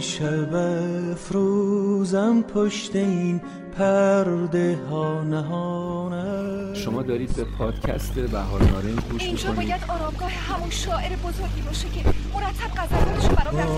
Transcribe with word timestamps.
شب 0.00 0.54
افروزم 1.12 2.42
پشت 2.42 2.96
این 2.96 3.40
پرده 3.78 4.78
ها 4.90 5.22
نهانه 5.22 6.74
شما 6.74 7.02
دارید 7.02 7.36
به 7.36 7.44
پادکست 7.58 8.14
بهار 8.14 8.62
نارنج 8.62 9.00
گوش 9.10 9.22
اینجا 9.22 9.50
می‌کنید. 9.50 9.68
باید 9.68 9.84
آرامگاه 9.88 10.30
همون 10.30 10.70
شاعر 10.70 11.16
بزرگی 11.16 11.62
باشه 11.66 11.88
که 11.88 12.00
مرتب 12.34 12.70
غزلاتشو 12.76 13.34
برام 13.34 13.56
در 13.56 13.68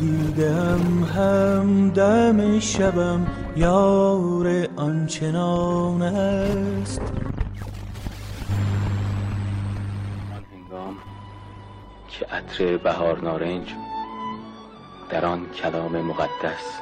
دیدم 0.00 1.04
همدم 1.04 2.60
شبم 2.60 3.26
یار 3.56 4.68
آنچنان 4.76 6.02
است. 6.02 7.00
که 12.08 12.26
عطر 12.26 12.76
بهار 12.76 13.20
نارنج 13.20 13.74
در 15.08 15.26
آن 15.26 15.50
کلام 15.50 16.00
مقدس. 16.00 16.80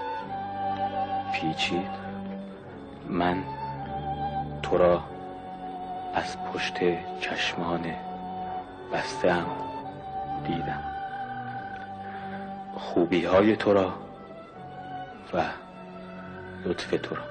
پیچید. 1.35 2.05
من 3.09 3.45
تو 4.63 4.79
را 4.79 5.03
از 6.15 6.37
پشت 6.45 6.75
چشمان 7.21 7.85
بستم 8.93 9.47
دیدم. 10.47 10.83
خوبی 12.77 13.25
های 13.25 13.57
تو 13.57 13.73
را 13.75 13.93
و 15.35 15.43
لطف 16.65 16.91
تو 16.91 17.15
را. 17.15 17.23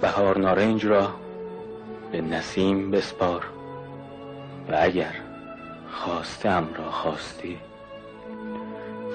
بهار 0.00 0.38
نارنج 0.38 0.86
را 0.86 1.14
به 2.12 2.20
نسیم 2.20 2.90
بسپار 2.90 3.44
و 4.68 4.76
اگر 4.80 5.14
خواستم 5.90 6.68
را 6.78 6.90
خواستی 6.90 7.58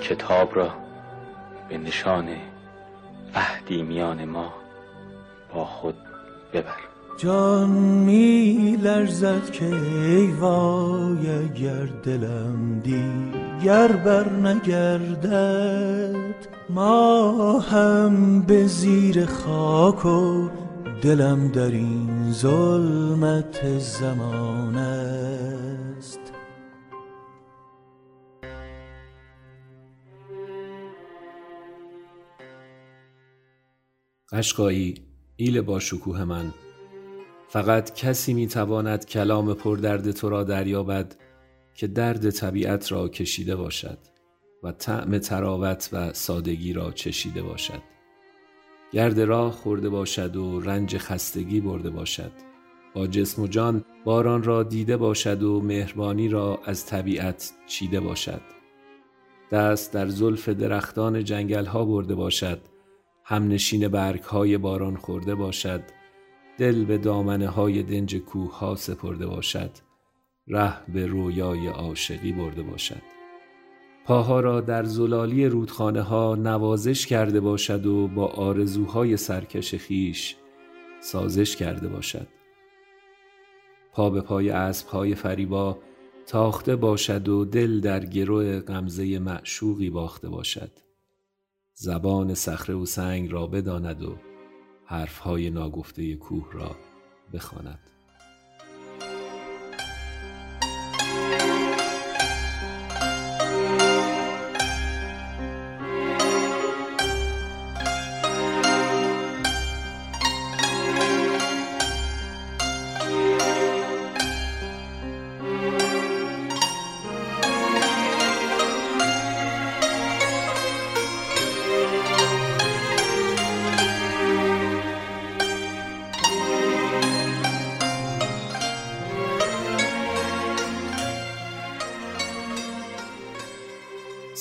کتاب 0.03 0.55
را 0.55 0.69
به 1.69 1.77
نشان 1.77 2.27
عهدی 3.35 3.83
میان 3.83 4.25
ما 4.25 4.53
با 5.53 5.65
خود 5.65 5.95
ببر. 6.53 6.75
جان 7.17 7.69
می 7.69 8.77
لرزد 8.81 9.49
که 9.51 9.65
ای 9.65 10.27
وای 10.27 11.29
اگر 11.29 11.85
دلم 12.03 12.79
دیگر 12.79 13.87
بر 13.87 14.29
نگردد. 14.29 16.13
ما 16.69 17.59
هم 17.59 18.41
به 18.41 18.67
زیر 18.67 19.25
خاک 19.25 20.05
و 20.05 20.49
دلم 21.01 21.47
در 21.47 21.71
این 21.71 22.31
ظلمت 22.31 23.79
زمان 23.79 24.77
است 34.33 34.39
قشقایی 34.39 34.95
ایل 35.35 35.61
با 35.61 35.79
شکوه 35.79 36.23
من. 36.23 36.53
فقط 37.47 37.93
کسی 37.93 38.33
می‌تواند 38.33 39.05
کلام 39.05 39.53
پردرد 39.53 40.11
تو 40.11 40.29
را 40.29 40.43
دریابد 40.43 41.15
که 41.75 41.87
درد 41.87 42.29
طبیعت 42.29 42.91
را 42.91 43.09
کشیده 43.09 43.55
باشد 43.55 43.97
و 44.63 44.71
طعم 44.71 45.17
تراوت 45.17 45.89
و 45.93 46.13
سادگی 46.13 46.73
را 46.73 46.91
چشیده 46.91 47.41
باشد. 47.41 47.81
گرد 48.91 49.19
راه 49.19 49.51
خورده 49.51 49.89
باشد 49.89 50.35
و 50.35 50.59
رنج 50.59 50.97
خستگی 50.97 51.61
برده 51.61 51.89
باشد. 51.89 52.31
با 52.93 53.07
جسم 53.07 53.41
و 53.41 53.47
جان 53.47 53.85
باران 54.05 54.43
را 54.43 54.63
دیده 54.63 54.97
باشد 54.97 55.43
و 55.43 55.61
مهربانی 55.61 56.27
را 56.27 56.59
از 56.65 56.85
طبیعت 56.85 57.51
چیده 57.67 57.99
باشد. 57.99 58.41
دست 59.51 59.93
در 59.93 60.07
زلف 60.07 60.49
درختان 60.49 61.23
جنگل 61.23 61.65
ها 61.65 61.85
برده 61.85 62.15
باشد. 62.15 62.72
همنشین 63.23 63.87
برگ 63.87 64.21
های 64.21 64.57
باران 64.57 64.95
خورده 64.95 65.35
باشد 65.35 65.83
دل 66.57 66.85
به 66.85 66.97
دامنه 66.97 67.47
های 67.47 67.83
دنج 67.83 68.15
کوه 68.15 68.59
ها 68.59 68.75
سپرده 68.75 69.27
باشد 69.27 69.71
ره 70.47 70.91
به 70.93 71.05
رویای 71.05 71.67
عاشقی 71.67 72.31
برده 72.31 72.63
باشد. 72.63 73.01
پاها 74.05 74.39
را 74.39 74.61
در 74.61 74.83
زلالی 74.83 75.45
رودخانه 75.45 76.01
ها 76.01 76.35
نوازش 76.35 77.07
کرده 77.07 77.39
باشد 77.39 77.85
و 77.85 78.07
با 78.07 78.27
آرزوهای 78.27 79.17
سرکش 79.17 79.75
خیش 79.75 80.35
سازش 81.01 81.55
کرده 81.55 81.87
باشد. 81.87 82.27
پا 83.93 84.09
به 84.09 84.21
پای 84.21 84.49
اسبهای 84.49 85.15
فریبا 85.15 85.77
تاخته 86.27 86.75
باشد 86.75 87.29
و 87.29 87.45
دل 87.45 87.79
در 87.79 88.05
گرو 88.05 88.59
غمزه 88.59 89.19
معشوقی 89.19 89.89
باخته 89.89 90.29
باشد. 90.29 90.71
زبان 91.75 92.33
صخره 92.33 92.75
و 92.75 92.85
سنگ 92.85 93.31
را 93.31 93.47
بداند 93.47 94.03
و 94.03 94.17
حرفهای 94.85 95.49
ناگفته 95.49 96.15
کوه 96.15 96.49
را 96.53 96.75
بخواند. 97.33 97.92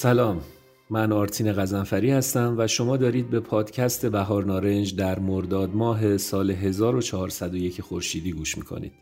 سلام 0.03 0.43
من 0.91 1.13
آرتین 1.13 1.53
غزنفری 1.53 2.11
هستم 2.11 2.55
و 2.59 2.67
شما 2.67 2.97
دارید 2.97 3.31
به 3.31 3.41
پادکست 3.41 4.07
بهار 4.07 4.45
نارنج 4.45 4.97
در 4.97 5.19
مرداد 5.19 5.75
ماه 5.75 6.17
سال 6.17 6.51
1401 6.51 7.81
خورشیدی 7.81 8.33
گوش 8.33 8.59
می‌کنید. 8.59 8.93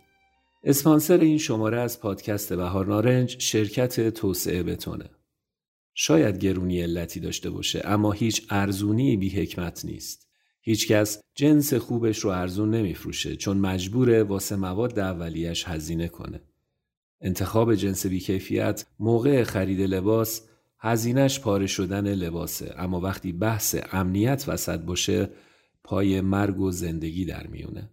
اسپانسر 0.64 1.18
این 1.18 1.38
شماره 1.38 1.80
از 1.80 2.00
پادکست 2.00 2.52
بهار 2.52 2.86
نارنج 2.86 3.36
شرکت 3.38 4.08
توسعه 4.08 4.62
بتونه. 4.62 5.10
شاید 5.94 6.38
گرونی 6.38 6.82
علتی 6.82 7.20
داشته 7.20 7.50
باشه 7.50 7.82
اما 7.84 8.12
هیچ 8.12 8.46
ارزونی 8.50 9.16
بی 9.16 9.28
حکمت 9.28 9.84
نیست. 9.84 10.28
هیچکس 10.60 11.20
جنس 11.34 11.74
خوبش 11.74 12.18
رو 12.18 12.30
ارزون 12.30 12.70
نمیفروشه 12.70 13.36
چون 13.36 13.56
مجبوره 13.56 14.22
واسه 14.22 14.56
مواد 14.56 14.98
اولیش 14.98 15.68
هزینه 15.68 16.08
کنه. 16.08 16.40
انتخاب 17.20 17.74
جنس 17.74 18.06
بیکیفیت 18.06 18.86
موقع 18.98 19.44
خرید 19.44 19.80
لباس 19.80 20.49
هزینش 20.80 21.40
پاره 21.40 21.66
شدن 21.66 22.14
لباسه 22.14 22.74
اما 22.78 23.00
وقتی 23.00 23.32
بحث 23.32 23.76
امنیت 23.92 24.44
وسط 24.48 24.80
باشه 24.80 25.30
پای 25.84 26.20
مرگ 26.20 26.60
و 26.60 26.70
زندگی 26.70 27.24
در 27.24 27.46
میونه. 27.46 27.90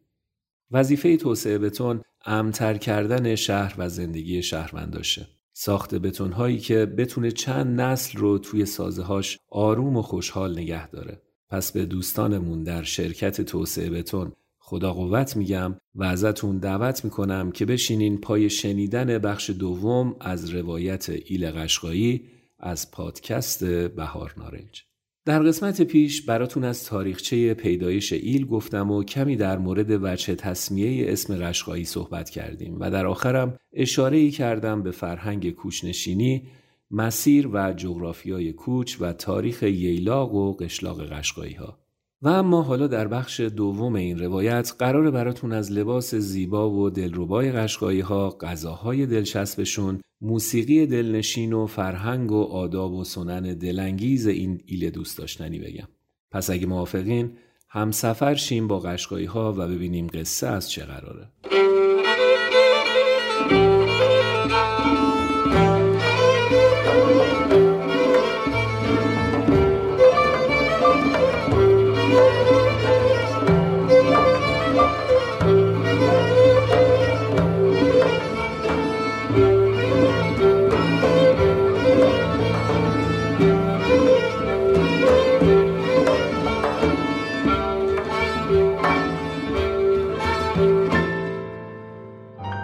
وظیفه 0.71 1.17
توسعه 1.17 1.57
بتون 1.57 2.01
امتر 2.25 2.77
کردن 2.77 3.35
شهر 3.35 3.75
و 3.77 3.89
زندگی 3.89 4.43
شهرونداشه. 4.43 5.27
ساخت 5.53 5.95
بتون 5.95 6.31
هایی 6.31 6.59
که 6.59 6.85
بتونه 6.85 7.31
چند 7.31 7.81
نسل 7.81 8.19
رو 8.19 8.37
توی 8.37 8.65
سازهاش 8.65 9.39
آروم 9.49 9.97
و 9.97 10.01
خوشحال 10.01 10.59
نگه 10.59 10.89
داره. 10.89 11.21
پس 11.49 11.71
به 11.71 11.85
دوستانمون 11.85 12.63
در 12.63 12.83
شرکت 12.83 13.41
توسعه 13.41 13.89
بتون 13.89 14.31
خدا 14.59 14.93
قوت 14.93 15.37
میگم 15.37 15.75
و 15.95 16.03
ازتون 16.03 16.57
دعوت 16.57 17.05
می‌کنم 17.05 17.51
که 17.51 17.65
بشینین 17.65 18.17
پای 18.17 18.49
شنیدن 18.49 19.17
بخش 19.17 19.49
دوم 19.49 20.15
از 20.19 20.49
روایت 20.49 21.09
ایل 21.09 21.51
قشقایی 21.51 22.36
از 22.59 22.91
پادکست 22.91 23.63
بهار 23.65 24.33
نارنج. 24.37 24.83
در 25.25 25.43
قسمت 25.43 25.81
پیش 25.81 26.21
براتون 26.21 26.63
از 26.63 26.85
تاریخچه 26.85 27.53
پیدایش 27.53 28.13
ایل 28.13 28.45
گفتم 28.45 28.91
و 28.91 29.03
کمی 29.03 29.35
در 29.35 29.57
مورد 29.57 30.03
وجه 30.03 30.35
تصمیه 30.35 31.11
اسم 31.11 31.37
قشقایی 31.37 31.85
صحبت 31.85 32.29
کردیم 32.29 32.79
و 32.79 32.91
در 32.91 33.05
آخرم 33.05 33.57
اشاره 33.73 34.31
کردم 34.31 34.83
به 34.83 34.91
فرهنگ 34.91 35.51
کوچنشینی، 35.51 36.47
مسیر 36.91 37.47
و 37.47 37.73
جغرافیای 37.73 38.53
کوچ 38.53 38.97
و 38.99 39.13
تاریخ 39.13 39.63
ییلاق 39.63 40.33
و 40.33 40.53
قشلاق 40.53 41.09
قشقایی 41.09 41.53
ها. 41.53 41.86
و 42.21 42.27
اما 42.27 42.61
حالا 42.61 42.87
در 42.87 43.07
بخش 43.07 43.39
دوم 43.39 43.95
این 43.95 44.19
روایت 44.19 44.73
قرار 44.79 45.11
براتون 45.11 45.53
از 45.53 45.71
لباس 45.71 46.15
زیبا 46.15 46.71
و 46.71 46.89
دلربای 46.89 47.51
قشقایی 47.51 47.99
ها، 47.99 48.29
غذاهای 48.29 49.05
دلچسبشون، 49.05 50.01
موسیقی 50.21 50.85
دلنشین 50.85 51.53
و 51.53 51.65
فرهنگ 51.65 52.31
و 52.31 52.43
آداب 52.43 52.93
و 52.93 53.03
سنن 53.03 53.53
دلانگیز 53.53 54.27
این 54.27 54.61
ایل 54.65 54.89
دوست 54.89 55.17
داشتنی 55.17 55.59
بگم. 55.59 55.87
پس 56.31 56.49
اگه 56.49 56.65
موافقین 56.65 57.31
هم 57.69 57.91
سفر 57.91 58.35
شیم 58.35 58.67
با 58.67 58.79
قشقایی 58.79 59.25
ها 59.25 59.53
و 59.53 59.67
ببینیم 59.67 60.07
قصه 60.07 60.47
از 60.47 60.71
چه 60.71 60.85
قراره. 60.85 61.56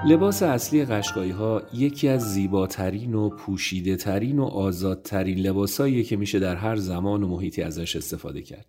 لباس 0.06 0.44
اصلی 0.44 0.86
قشقایی 0.86 1.32
ها 1.32 1.64
یکی 1.74 2.08
از 2.08 2.34
زیباترین 2.34 3.14
و 3.14 3.30
پوشیده 3.30 3.96
ترین 3.96 4.40
و 4.40 4.44
آزادترین 4.44 5.40
لباساییه 5.40 6.04
که 6.04 6.16
میشه 6.16 6.40
در 6.40 6.56
هر 6.56 6.76
زمان 6.76 7.24
و 7.24 7.28
محیطی 7.28 7.62
ازش 7.62 7.96
استفاده 7.96 8.42
کرد. 8.42 8.66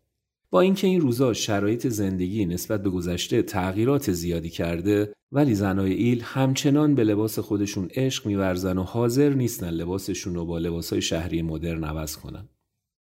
با 0.50 0.60
اینکه 0.60 0.86
این 0.86 1.00
روزا 1.00 1.32
شرایط 1.32 1.86
زندگی 1.86 2.46
نسبت 2.46 2.82
به 2.82 2.90
گذشته 2.90 3.42
تغییرات 3.42 4.12
زیادی 4.12 4.50
کرده 4.50 5.12
ولی 5.32 5.54
زنای 5.54 5.92
ایل 5.92 6.22
همچنان 6.24 6.94
به 6.94 7.04
لباس 7.04 7.38
خودشون 7.38 7.88
عشق 7.94 8.26
میورزن 8.26 8.78
و 8.78 8.82
حاضر 8.82 9.28
نیستن 9.28 9.70
لباسشون 9.70 10.34
رو 10.34 10.44
با 10.44 10.58
لباسای 10.58 11.02
شهری 11.02 11.42
مدرن 11.42 11.84
عوض 11.84 12.16
کنن. 12.16 12.48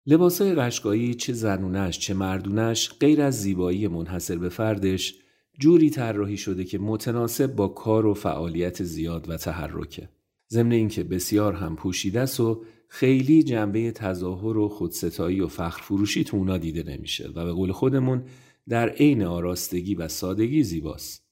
لباسای 0.05 0.55
قشقایی 0.55 1.13
چه 1.13 1.33
زنونش 1.33 1.99
چه 1.99 2.13
مردونش 2.13 2.91
غیر 2.99 3.21
از 3.21 3.41
زیبایی 3.41 3.87
منحصر 3.87 4.37
به 4.37 4.49
فردش 4.49 5.24
جوری 5.59 5.89
طراحی 5.89 6.37
شده 6.37 6.63
که 6.63 6.79
متناسب 6.79 7.55
با 7.55 7.67
کار 7.67 8.05
و 8.05 8.13
فعالیت 8.13 8.83
زیاد 8.83 9.29
و 9.29 9.37
تحرکه. 9.37 10.09
ضمن 10.49 10.71
اینکه 10.71 11.03
بسیار 11.03 11.53
هم 11.53 11.75
پوشیده 11.75 12.19
است 12.19 12.39
و 12.39 12.63
خیلی 12.87 13.43
جنبه 13.43 13.91
تظاهر 13.91 14.57
و 14.57 14.69
خودستایی 14.69 15.41
و 15.41 15.47
فخر 15.47 15.81
فروشی 15.81 16.23
تو 16.23 16.37
اونا 16.37 16.57
دیده 16.57 16.83
نمیشه 16.83 17.29
و 17.35 17.45
به 17.45 17.51
قول 17.51 17.71
خودمون 17.71 18.23
در 18.69 18.89
عین 18.89 19.23
آراستگی 19.23 19.95
و 19.95 20.07
سادگی 20.07 20.63
زیباست. 20.63 21.25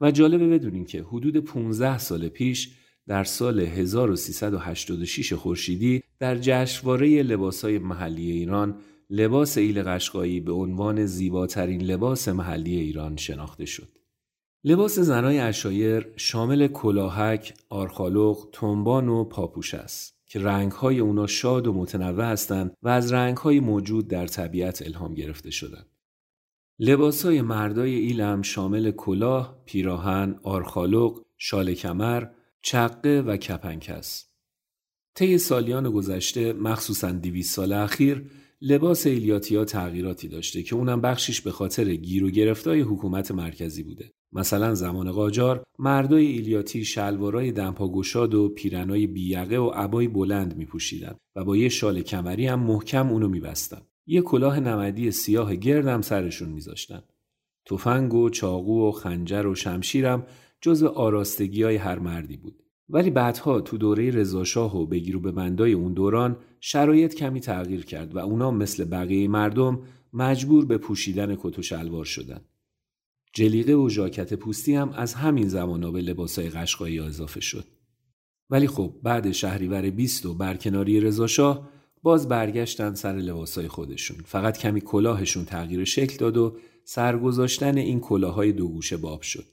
و 0.00 0.10
جالبه 0.10 0.48
بدونین 0.48 0.84
که 0.84 1.02
حدود 1.02 1.36
15 1.36 1.98
سال 1.98 2.28
پیش 2.28 2.70
در 3.06 3.24
سال 3.24 3.60
1386 3.60 5.32
خورشیدی 5.32 6.02
در 6.18 6.38
جشنواره 6.38 7.22
لباسهای 7.22 7.78
محلی 7.78 8.30
ایران 8.30 8.80
لباس 9.10 9.58
ایل 9.58 9.82
قشقایی 9.82 10.40
به 10.40 10.52
عنوان 10.52 11.06
زیباترین 11.06 11.82
لباس 11.82 12.28
محلی 12.28 12.76
ایران 12.76 13.16
شناخته 13.16 13.64
شد. 13.64 13.98
لباس 14.64 14.98
زنای 14.98 15.38
اشایر 15.38 16.06
شامل 16.16 16.66
کلاهک، 16.66 17.54
آرخالوق، 17.68 18.48
تنبان 18.52 19.08
و 19.08 19.24
پاپوش 19.24 19.74
است 19.74 20.14
که 20.26 20.40
رنگهای 20.40 20.98
اونا 21.00 21.26
شاد 21.26 21.66
و 21.66 21.72
متنوع 21.72 22.24
هستند 22.24 22.76
و 22.82 22.88
از 22.88 23.12
رنگهای 23.12 23.60
موجود 23.60 24.08
در 24.08 24.26
طبیعت 24.26 24.82
الهام 24.82 25.14
گرفته 25.14 25.50
شدند. 25.50 25.86
لباسهای 26.78 27.42
مردای 27.42 27.94
ایلم 27.94 28.42
شامل 28.42 28.90
کلاه، 28.90 29.62
پیراهن، 29.64 30.40
آرخالوق، 30.42 31.24
شال 31.38 31.74
کمر، 31.74 32.26
چقه 32.62 33.20
و 33.20 33.36
کپنک 33.36 33.90
است. 33.94 34.34
طی 35.14 35.38
سالیان 35.38 35.90
گذشته 35.90 36.52
مخصوصا 36.52 37.10
دیویس 37.10 37.52
سال 37.52 37.72
اخیر 37.72 38.30
لباس 38.66 39.06
ایلیاتیا 39.06 39.64
تغییراتی 39.64 40.28
داشته 40.28 40.62
که 40.62 40.74
اونم 40.74 41.00
بخشیش 41.00 41.40
به 41.40 41.50
خاطر 41.50 41.94
گیر 41.94 42.24
و 42.24 42.30
گرفتای 42.30 42.80
حکومت 42.80 43.30
مرکزی 43.30 43.82
بوده. 43.82 44.10
مثلا 44.32 44.74
زمان 44.74 45.12
قاجار 45.12 45.64
مردای 45.78 46.26
ایلیاتی 46.26 46.84
شلوارای 46.84 47.52
دمپاگشاد 47.52 48.34
و 48.34 48.48
پیرنای 48.48 49.06
بییقه 49.06 49.56
و 49.56 49.68
عبای 49.68 50.08
بلند 50.08 50.56
می 50.56 50.66
پوشیدن 50.66 51.14
و 51.36 51.44
با 51.44 51.56
یه 51.56 51.68
شال 51.68 52.02
کمری 52.02 52.46
هم 52.46 52.60
محکم 52.60 53.08
اونو 53.08 53.28
میبستن. 53.28 53.82
یه 54.06 54.20
کلاه 54.20 54.60
نمدی 54.60 55.10
سیاه 55.10 55.56
گردم 55.56 56.00
سرشون 56.00 56.48
میذاشتن. 56.48 57.02
تفنگ 57.66 58.14
و 58.14 58.30
چاقو 58.30 58.88
و 58.88 58.92
خنجر 58.92 59.46
و 59.46 59.54
شمشیرم 59.54 60.26
جزو 60.60 60.88
آراستگی 60.88 61.62
های 61.62 61.76
هر 61.76 61.98
مردی 61.98 62.36
بود. 62.36 62.63
ولی 62.88 63.10
بعدها 63.10 63.60
تو 63.60 63.78
دوره 63.78 64.10
رضاشاه 64.10 64.76
و 64.76 64.86
بگیرو 64.86 65.20
به 65.20 65.32
بندای 65.32 65.72
اون 65.72 65.92
دوران 65.92 66.36
شرایط 66.60 67.14
کمی 67.14 67.40
تغییر 67.40 67.84
کرد 67.84 68.14
و 68.14 68.18
اونا 68.18 68.50
مثل 68.50 68.84
بقیه 68.84 69.28
مردم 69.28 69.82
مجبور 70.12 70.64
به 70.64 70.78
پوشیدن 70.78 71.36
کت 71.36 71.58
و 71.58 71.62
شلوار 71.62 72.04
شدن. 72.04 72.40
جلیقه 73.32 73.74
و 73.74 73.88
ژاکت 73.88 74.34
پوستی 74.34 74.74
هم 74.74 74.90
از 74.90 75.14
همین 75.14 75.48
زمانا 75.48 75.90
به 75.90 76.00
لباسای 76.00 76.50
قشقایی 76.50 77.00
اضافه 77.00 77.40
شد. 77.40 77.64
ولی 78.50 78.66
خب 78.66 78.94
بعد 79.02 79.32
شهریور 79.32 79.90
20 79.90 80.26
و 80.26 80.34
برکناری 80.34 81.00
رضاشاه 81.00 81.68
باز 82.02 82.28
برگشتن 82.28 82.94
سر 82.94 83.12
لباسای 83.12 83.68
خودشون. 83.68 84.16
فقط 84.24 84.58
کمی 84.58 84.80
کلاهشون 84.80 85.44
تغییر 85.44 85.84
شکل 85.84 86.16
داد 86.16 86.36
و 86.36 86.56
سرگذاشتن 86.84 87.76
این 87.76 88.00
کلاهای 88.00 88.52
دو 88.52 88.68
گوشه 88.68 88.96
باب 88.96 89.22
شد. 89.22 89.44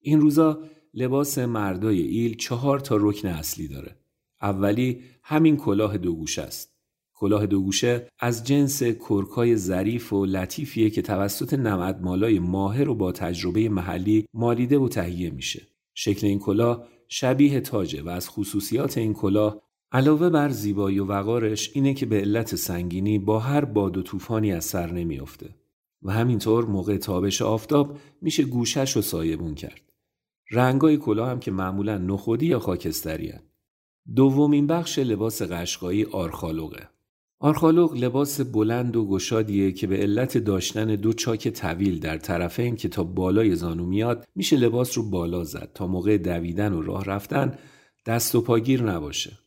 این 0.00 0.20
روزا 0.20 0.58
لباس 0.94 1.38
مردای 1.38 2.00
ایل 2.00 2.36
چهار 2.36 2.80
تا 2.80 2.96
رکن 3.00 3.28
اصلی 3.28 3.68
داره. 3.68 3.96
اولی 4.42 5.00
همین 5.22 5.56
کلاه 5.56 5.98
دوگوشه 5.98 6.42
است. 6.42 6.76
کلاه 7.14 7.46
دوگوشه 7.46 8.08
از 8.18 8.44
جنس 8.44 8.82
کرکای 8.82 9.56
ظریف 9.56 10.12
و 10.12 10.26
لطیفیه 10.26 10.90
که 10.90 11.02
توسط 11.02 11.54
نمدمالای 11.54 12.38
ماهر 12.38 12.88
و 12.88 12.94
با 12.94 13.12
تجربه 13.12 13.68
محلی 13.68 14.26
مالیده 14.34 14.78
و 14.78 14.88
تهیه 14.88 15.30
میشه. 15.30 15.66
شکل 15.94 16.26
این 16.26 16.38
کلاه 16.38 16.88
شبیه 17.08 17.60
تاجه 17.60 18.02
و 18.02 18.08
از 18.08 18.28
خصوصیات 18.28 18.98
این 18.98 19.14
کلاه 19.14 19.62
علاوه 19.92 20.30
بر 20.30 20.48
زیبایی 20.48 20.98
و 20.98 21.04
وقارش 21.04 21.70
اینه 21.74 21.94
که 21.94 22.06
به 22.06 22.20
علت 22.20 22.54
سنگینی 22.54 23.18
با 23.18 23.38
هر 23.38 23.64
باد 23.64 23.96
و 23.96 24.02
طوفانی 24.02 24.52
از 24.52 24.64
سر 24.64 24.92
نمیافته 24.92 25.54
و 26.02 26.12
همینطور 26.12 26.64
موقع 26.64 26.96
تابش 26.96 27.42
آفتاب 27.42 27.98
میشه 28.22 28.42
گوشش 28.42 28.96
و 28.96 29.02
سایبون 29.02 29.54
کرد. 29.54 29.89
رنگای 30.50 30.96
کلاه 30.96 31.30
هم 31.30 31.40
که 31.40 31.50
معمولا 31.50 31.98
نخودی 31.98 32.46
یا 32.46 32.58
خاکستری 32.58 33.28
هن. 33.28 33.40
دومین 34.14 34.66
بخش 34.66 34.98
لباس 34.98 35.42
قشقایی 35.42 36.04
آرخالوقه. 36.04 36.88
آرخالوق 37.38 37.94
لباس 37.94 38.40
بلند 38.40 38.96
و 38.96 39.06
گشادیه 39.06 39.72
که 39.72 39.86
به 39.86 39.96
علت 39.96 40.38
داشتن 40.38 40.86
دو 40.86 41.12
چاک 41.12 41.48
طویل 41.48 41.98
در 41.98 42.18
طرفین 42.18 42.76
که 42.76 42.88
تا 42.88 43.04
بالای 43.04 43.56
زانو 43.56 43.86
میاد 43.86 44.28
میشه 44.34 44.56
لباس 44.56 44.98
رو 44.98 45.10
بالا 45.10 45.44
زد 45.44 45.70
تا 45.74 45.86
موقع 45.86 46.18
دویدن 46.18 46.72
و 46.72 46.82
راه 46.82 47.04
رفتن 47.04 47.58
دست 48.06 48.34
و 48.34 48.40
پاگیر 48.40 48.82
نباشه. 48.82 49.38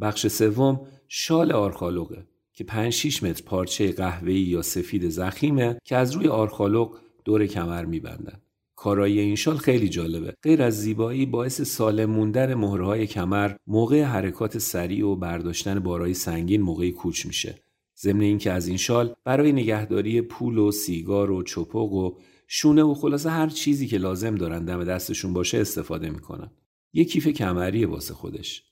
بخش 0.00 0.26
سوم 0.26 0.86
شال 1.08 1.52
آرخالوقه 1.52 2.26
که 2.52 2.64
5 2.64 2.92
6 2.92 3.22
متر 3.22 3.42
پارچه 3.44 3.92
قهوه‌ای 3.92 4.40
یا 4.40 4.62
سفید 4.62 5.08
زخیمه 5.08 5.78
که 5.84 5.96
از 5.96 6.12
روی 6.12 6.28
آرخالوق 6.28 6.98
دور 7.24 7.46
کمر 7.46 7.84
میبندن. 7.84 8.40
کارایی 8.76 9.20
این 9.20 9.36
شال 9.36 9.56
خیلی 9.56 9.88
جالبه. 9.88 10.34
غیر 10.42 10.62
از 10.62 10.80
زیبایی 10.80 11.26
باعث 11.26 11.60
سالم 11.60 12.10
موندن 12.10 12.54
مهرهای 12.54 13.06
کمر 13.06 13.54
موقع 13.66 14.02
حرکات 14.02 14.58
سریع 14.58 15.06
و 15.06 15.16
برداشتن 15.16 15.78
بارای 15.78 16.14
سنگین 16.14 16.60
موقع 16.60 16.90
کوچ 16.90 17.26
میشه. 17.26 17.62
ضمن 17.98 18.20
اینکه 18.20 18.52
از 18.52 18.68
این 18.68 18.76
شال 18.76 19.14
برای 19.24 19.52
نگهداری 19.52 20.22
پول 20.22 20.58
و 20.58 20.70
سیگار 20.70 21.30
و 21.30 21.42
چپق 21.42 21.92
و 21.92 22.18
شونه 22.48 22.82
و 22.82 22.94
خلاصه 22.94 23.30
هر 23.30 23.48
چیزی 23.48 23.86
که 23.86 23.98
لازم 23.98 24.34
دارن 24.34 24.64
دم 24.64 24.84
دستشون 24.84 25.32
باشه 25.32 25.58
استفاده 25.58 26.10
می‌کنن. 26.10 26.50
یه 26.92 27.04
کیف 27.04 27.28
کمری 27.28 27.84
واسه 27.84 28.14
خودش. 28.14 28.62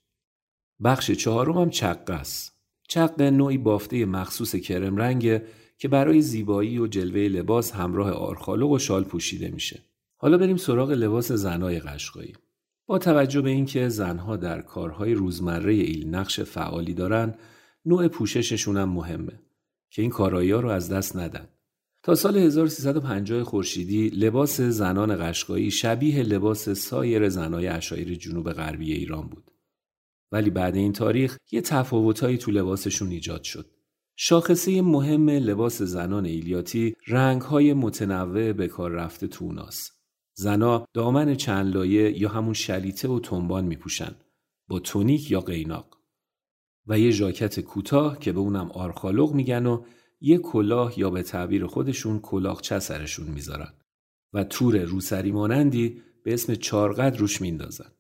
بخش 0.85 1.11
چهارم 1.11 1.59
هم 1.59 1.71
چقه 1.71 2.15
است. 2.15 2.53
چقه 2.89 3.31
نوعی 3.31 3.59
بافته 3.59 4.05
مخصوص 4.05 4.57
کرم 4.57 4.97
رنگه 4.97 5.45
که 5.79 5.89
برای 5.89 6.21
زیبایی 6.21 6.79
و 6.79 6.87
جلوه 6.87 7.21
لباس 7.21 7.73
همراه 7.73 8.11
آرخالق 8.11 8.71
و 8.71 8.79
شال 8.79 9.05
پوشیده 9.05 9.49
میشه. 9.49 9.83
حالا 10.25 10.39
بریم 10.39 10.57
سراغ 10.57 10.91
لباس 10.91 11.33
زنای 11.33 11.81
قشقایی. 11.81 12.33
با 12.87 12.99
توجه 12.99 13.41
به 13.41 13.51
اینکه 13.51 13.89
زنها 13.89 14.37
در 14.37 14.63
کارهای 14.63 15.15
روزمره 15.15 15.73
ایل 15.73 16.09
نقش 16.09 16.41
فعالی 16.41 16.95
دارن، 16.95 17.35
نوع 17.85 18.09
پوشششون 18.09 18.77
هم 18.77 18.89
مهمه 18.89 19.41
که 19.91 20.03
این 20.03 20.11
کارایی 20.11 20.51
ها 20.51 20.61
رو 20.61 20.69
از 20.69 20.89
دست 20.89 21.17
ندن. 21.17 21.49
تا 22.03 22.15
سال 22.15 22.37
1350 22.39 23.43
خورشیدی 23.43 24.09
لباس 24.09 24.61
زنان 24.61 25.29
قشقایی 25.29 25.71
شبیه 25.71 26.23
لباس 26.23 26.69
سایر 26.69 27.29
زنای 27.29 27.67
اشایر 27.67 28.15
جنوب 28.15 28.53
غربی 28.53 28.93
ایران 28.93 29.29
بود. 29.29 29.51
ولی 30.33 30.51
بعد 30.51 30.77
این 30.77 30.93
تاریخ 30.93 31.39
یه 31.53 31.61
تفاوتایی 31.61 32.39
تو 32.39 32.51
لباسشون 32.51 33.11
ایجاد 33.11 33.43
شد. 33.43 33.71
شاخصه 34.17 34.83
مهم 34.83 35.31
لباس 35.31 35.83
زنان 35.83 36.25
ایلیاتی 36.25 36.95
رنگهای 37.07 37.73
متنوع 37.73 38.53
به 38.53 38.69
کار 38.69 38.91
رفته 38.91 39.27
توناست. 39.27 39.94
زنا 40.35 40.87
دامن 40.93 41.35
چند 41.35 41.75
لایه 41.75 42.21
یا 42.21 42.29
همون 42.29 42.55
شلیته 42.55 43.09
و 43.09 43.21
تنبان 43.21 43.65
میپوشن 43.65 44.15
با 44.69 44.79
تونیک 44.79 45.31
یا 45.31 45.41
قیناق 45.41 45.99
و 46.87 46.99
یه 46.99 47.11
ژاکت 47.11 47.61
کوتاه 47.61 48.19
که 48.19 48.33
به 48.33 48.41
اونم 48.41 48.71
آرخالوق 48.71 49.35
میگن 49.35 49.67
و 49.67 49.85
یه 50.21 50.39
کلاه 50.39 50.99
یا 50.99 51.11
به 51.11 51.23
تعبیر 51.23 51.67
خودشون 51.67 52.21
کلاهچه 52.21 52.79
سرشون 52.79 53.27
می‌ذارن 53.29 53.73
و 54.33 54.45
تور 54.45 54.79
روسری 54.79 55.33
مانندی 55.33 56.03
به 56.25 56.35
اسم 56.35 56.55
چارقد 56.55 57.17
روش 57.17 57.41
میندازن. 57.41 57.91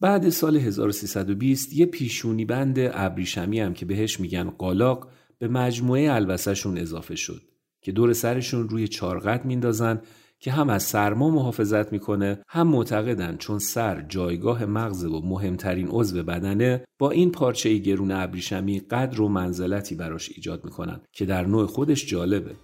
بعد 0.00 0.28
سال 0.28 0.56
1320 0.56 1.72
یه 1.72 1.86
پیشونی 1.86 2.44
بند 2.44 2.76
ابریشمی 2.78 3.60
هم 3.60 3.74
که 3.74 3.86
بهش 3.86 4.20
میگن 4.20 4.50
قالاق 4.50 5.10
به 5.38 5.48
مجموعه 5.48 6.12
البسهشون 6.12 6.78
اضافه 6.78 7.16
شد 7.16 7.42
که 7.80 7.92
دور 7.92 8.12
سرشون 8.12 8.68
روی 8.68 8.88
چارقد 8.88 9.44
میندازن 9.44 10.02
که 10.40 10.52
هم 10.52 10.70
از 10.70 10.82
سرما 10.82 11.30
محافظت 11.30 11.92
می‌کنه 11.92 12.38
هم 12.48 12.68
معتقدن 12.68 13.36
چون 13.36 13.58
سر 13.58 14.02
جایگاه 14.08 14.64
مغز 14.64 15.04
و 15.04 15.20
مهمترین 15.20 15.88
عضو 15.90 16.22
بدنه 16.22 16.84
با 16.98 17.10
این 17.10 17.32
پارچه 17.32 17.78
گرون 17.78 18.10
ابریشمی 18.10 18.80
قدر 18.80 19.20
و 19.20 19.28
منزلتی 19.28 19.94
براش 19.94 20.30
ایجاد 20.36 20.64
می‌کنن 20.64 21.00
که 21.12 21.24
در 21.26 21.46
نوع 21.46 21.66
خودش 21.66 22.06
جالبه 22.06 22.54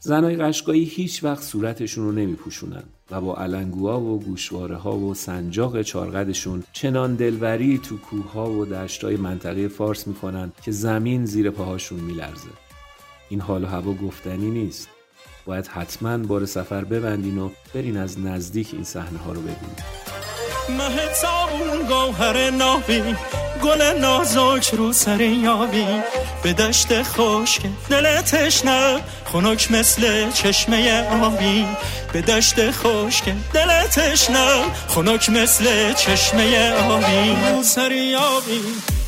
زنای 0.00 0.36
قشقایی 0.36 0.84
هیچ 0.84 1.24
وقت 1.24 1.42
صورتشون 1.42 2.04
رو 2.04 2.12
نمی 2.12 2.34
پوشونن 2.34 2.82
و 3.10 3.20
با 3.20 3.36
علنگوها 3.36 4.00
و 4.00 4.20
گوشواره 4.20 4.76
ها 4.76 4.96
و 4.96 5.14
سنجاق 5.14 5.82
چارقدشون 5.82 6.62
چنان 6.72 7.14
دلوری 7.14 7.78
تو 7.78 7.96
کوه 7.96 8.32
و 8.32 8.64
دشتای 8.64 9.16
منطقه 9.16 9.68
فارس 9.68 10.06
می‌کنن 10.06 10.52
که 10.62 10.70
زمین 10.70 11.24
زیر 11.24 11.50
پاهاشون 11.50 12.00
میلرزه. 12.00 12.48
این 13.28 13.40
حال 13.40 13.64
و 13.64 13.66
هوا 13.66 13.92
گفتنی 13.92 14.50
نیست. 14.50 14.88
باید 15.46 15.66
حتما 15.66 16.18
بار 16.18 16.46
سفر 16.46 16.84
ببندین 16.84 17.38
و 17.38 17.50
برین 17.74 17.96
از 17.96 18.20
نزدیک 18.20 18.68
این 18.72 18.84
صحنه 18.84 19.18
ها 19.18 19.32
رو 19.32 19.40
ببینید. 19.40 19.82
مه 20.68 21.12
گوهر 21.88 22.50
نابی 22.50 23.02
گل 23.62 23.82
نازک 23.82 24.74
رو 24.74 24.92
سر 24.92 25.20
یابی. 25.20 25.86
به 26.42 26.52
دشت 26.52 27.02
خشک 27.02 27.62
دل 27.90 28.20
تشنه 28.20 29.00
خنک 29.24 29.70
مثل 29.70 30.30
چشمه 30.30 31.08
آبی. 31.22 31.66
به 32.12 32.20
دشت 32.22 32.70
خشک 32.70 33.24
دل 33.54 33.82
تشنه 33.86 34.64
خنک 34.88 35.30
مثل 35.30 35.92
چشمه 35.92 36.72
آبی. 36.72 37.36
رو 37.52 37.62
سر 37.62 37.92
یابی 37.92 38.60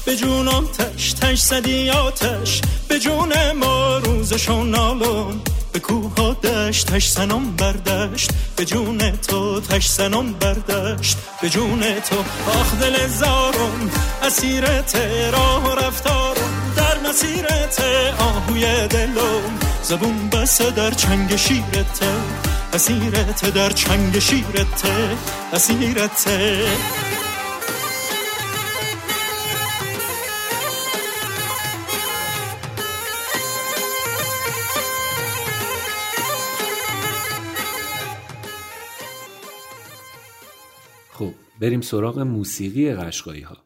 به 0.06 0.16
جونم 0.16 0.66
تش 0.66 1.12
تش 1.12 1.40
زدی 1.40 1.90
آتش. 1.90 2.60
به 2.88 2.98
جون 2.98 3.52
ما 3.52 3.98
روزشون 3.98 4.70
نالون. 4.70 5.40
به 5.74 5.80
کوه 5.80 6.34
دشت 6.34 6.86
تش 6.86 7.08
سنم 7.08 7.56
بردشت. 7.56 8.30
به 8.56 8.64
جون 8.64 9.10
تو 9.10 9.60
تش 9.60 9.86
سنم 9.86 10.32
بردشت. 10.32 11.16
به 11.42 11.48
جون 11.48 11.80
تو 11.80 12.16
آخ 12.50 12.74
دل 12.80 13.08
زارم 13.08 13.90
اسیرت 14.22 14.96
راه 15.32 15.64
و 15.64 15.74
رفتارم. 15.74 16.72
در 16.76 17.10
مسیرت 17.10 17.84
آهوی 18.18 18.88
دلم. 18.88 19.58
زبون 19.82 20.28
بسه 20.28 20.70
در 20.70 20.90
چنگ 20.90 21.36
شیرت 21.36 22.00
اسیرت 22.72 23.54
در 23.54 23.70
چنگ 23.70 24.18
شیرت 24.18 24.82
اسیرت 25.52 26.28
بریم 41.60 41.80
سراغ 41.80 42.18
موسیقی 42.18 42.94
قشقایی 42.94 43.42
ها. 43.42 43.56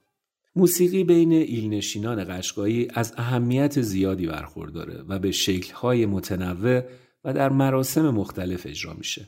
موسیقی 0.56 1.04
بین 1.04 1.32
ایلنشینان 1.32 2.38
قشقایی 2.38 2.88
از 2.94 3.14
اهمیت 3.16 3.80
زیادی 3.80 4.26
برخورداره 4.26 5.04
و 5.08 5.18
به 5.18 5.30
شکلهای 5.30 6.06
متنوع 6.06 6.82
و 7.24 7.32
در 7.32 7.48
مراسم 7.48 8.10
مختلف 8.10 8.66
اجرا 8.66 8.94
میشه. 8.94 9.26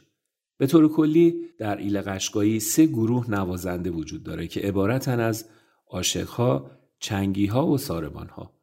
به 0.59 0.67
طور 0.67 0.89
کلی 0.89 1.35
در 1.59 1.77
ایل 1.77 2.01
قشقایی 2.01 2.61
سه 2.61 2.87
گروه 2.87 3.31
نوازنده 3.31 3.91
وجود 3.91 4.23
داره 4.23 4.47
که 4.47 4.61
عبارتن 4.61 5.21
از 5.21 5.49
عاشقها، 5.91 6.71
چنگیها 6.99 7.67
و 7.67 7.79
ساربانها. 7.79 8.61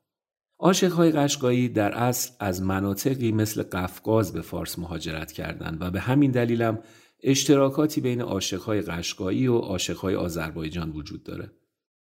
عاشقهای 0.59 1.11
قشقایی 1.11 1.69
در 1.69 1.91
اصل 1.91 2.31
از 2.39 2.61
مناطقی 2.61 3.31
مثل 3.31 3.63
قفقاز 3.63 4.33
به 4.33 4.41
فارس 4.41 4.79
مهاجرت 4.79 5.31
کردند 5.31 5.77
و 5.81 5.91
به 5.91 5.99
همین 5.99 6.31
دلیلم 6.31 6.79
اشتراکاتی 7.23 8.01
بین 8.01 8.21
عاشقهای 8.21 8.81
قشقایی 8.81 9.47
و 9.47 9.57
عاشقهای 9.57 10.15
آذربایجان 10.15 10.89
وجود 10.89 11.23
داره. 11.23 11.51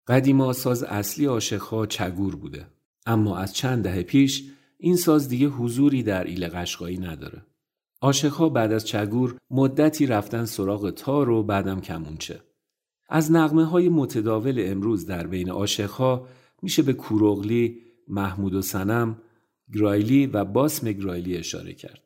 قدیما 0.09 0.53
ساز 0.53 0.83
اصلی 0.83 1.27
عاشقها 1.27 1.87
چگور 1.87 2.37
بوده. 2.37 2.67
اما 3.07 3.39
از 3.39 3.55
چند 3.55 3.85
دهه 3.85 4.03
پیش 4.03 4.45
این 4.79 4.97
ساز 4.97 5.29
دیگه 5.29 5.47
حضوری 5.47 6.03
در 6.03 6.25
ایل 6.25 6.49
قشقایی 6.49 6.99
نداره. 6.99 7.47
عاشقها 8.01 8.49
بعد 8.49 8.73
از 8.73 8.87
چگور 8.87 9.37
مدتی 9.51 10.07
رفتن 10.07 10.45
سراغ 10.45 10.91
تار 10.91 11.29
و 11.29 11.43
بعدم 11.43 11.81
کمونچه. 11.81 12.41
از 13.09 13.33
نغمه 13.33 13.65
های 13.65 13.89
متداول 13.89 14.65
امروز 14.67 15.07
در 15.07 15.27
بین 15.27 15.51
عاشقها 15.51 16.29
میشه 16.63 16.83
به 16.83 16.93
کوروغلی، 16.93 17.83
محمود 18.09 18.55
و 18.55 18.63
سنم، 18.63 19.19
گرایلی 19.75 20.27
و 20.27 20.45
باسم 20.45 20.93
گرایلی 20.93 21.37
اشاره 21.37 21.73
کرد. 21.73 22.01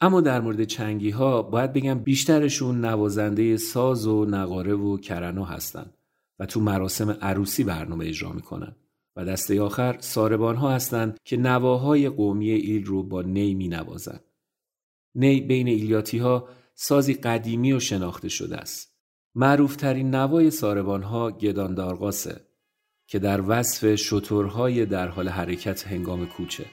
اما 0.00 0.20
در 0.20 0.40
مورد 0.40 0.64
چنگی 0.64 1.10
ها 1.10 1.42
باید 1.42 1.72
بگم 1.72 1.98
بیشترشون 1.98 2.84
نوازنده 2.84 3.56
ساز 3.56 4.06
و 4.06 4.24
نقاره 4.24 4.74
و 4.74 4.96
کرنا 4.96 5.44
هستن 5.44 5.90
و 6.38 6.46
تو 6.46 6.60
مراسم 6.60 7.10
عروسی 7.10 7.64
برنامه 7.64 8.06
اجرا 8.06 8.32
می‌کنن 8.32 8.76
و 9.16 9.24
دسته 9.24 9.62
آخر 9.62 9.96
ساربان 10.00 10.56
ها 10.56 10.70
هستند 10.70 11.18
که 11.24 11.36
نواهای 11.36 12.08
قومی 12.08 12.50
ایل 12.50 12.84
رو 12.84 13.02
با 13.02 13.22
نی 13.22 13.54
می 13.54 13.68
نوازن. 13.68 14.20
نی 15.14 15.40
بین 15.40 15.68
ایلیاتی 15.68 16.18
ها 16.18 16.48
سازی 16.74 17.14
قدیمی 17.14 17.72
و 17.72 17.80
شناخته 17.80 18.28
شده 18.28 18.56
است. 18.56 18.94
معروف 19.34 19.76
ترین 19.76 20.14
نوای 20.14 20.50
ساربان 20.50 21.02
ها 21.02 21.30
گدان 21.30 22.00
که 23.06 23.18
در 23.18 23.40
وصف 23.50 23.94
شطورهای 23.94 24.86
در 24.86 25.08
حال 25.08 25.28
حرکت 25.28 25.86
هنگام 25.86 26.26
کوچه. 26.26 26.66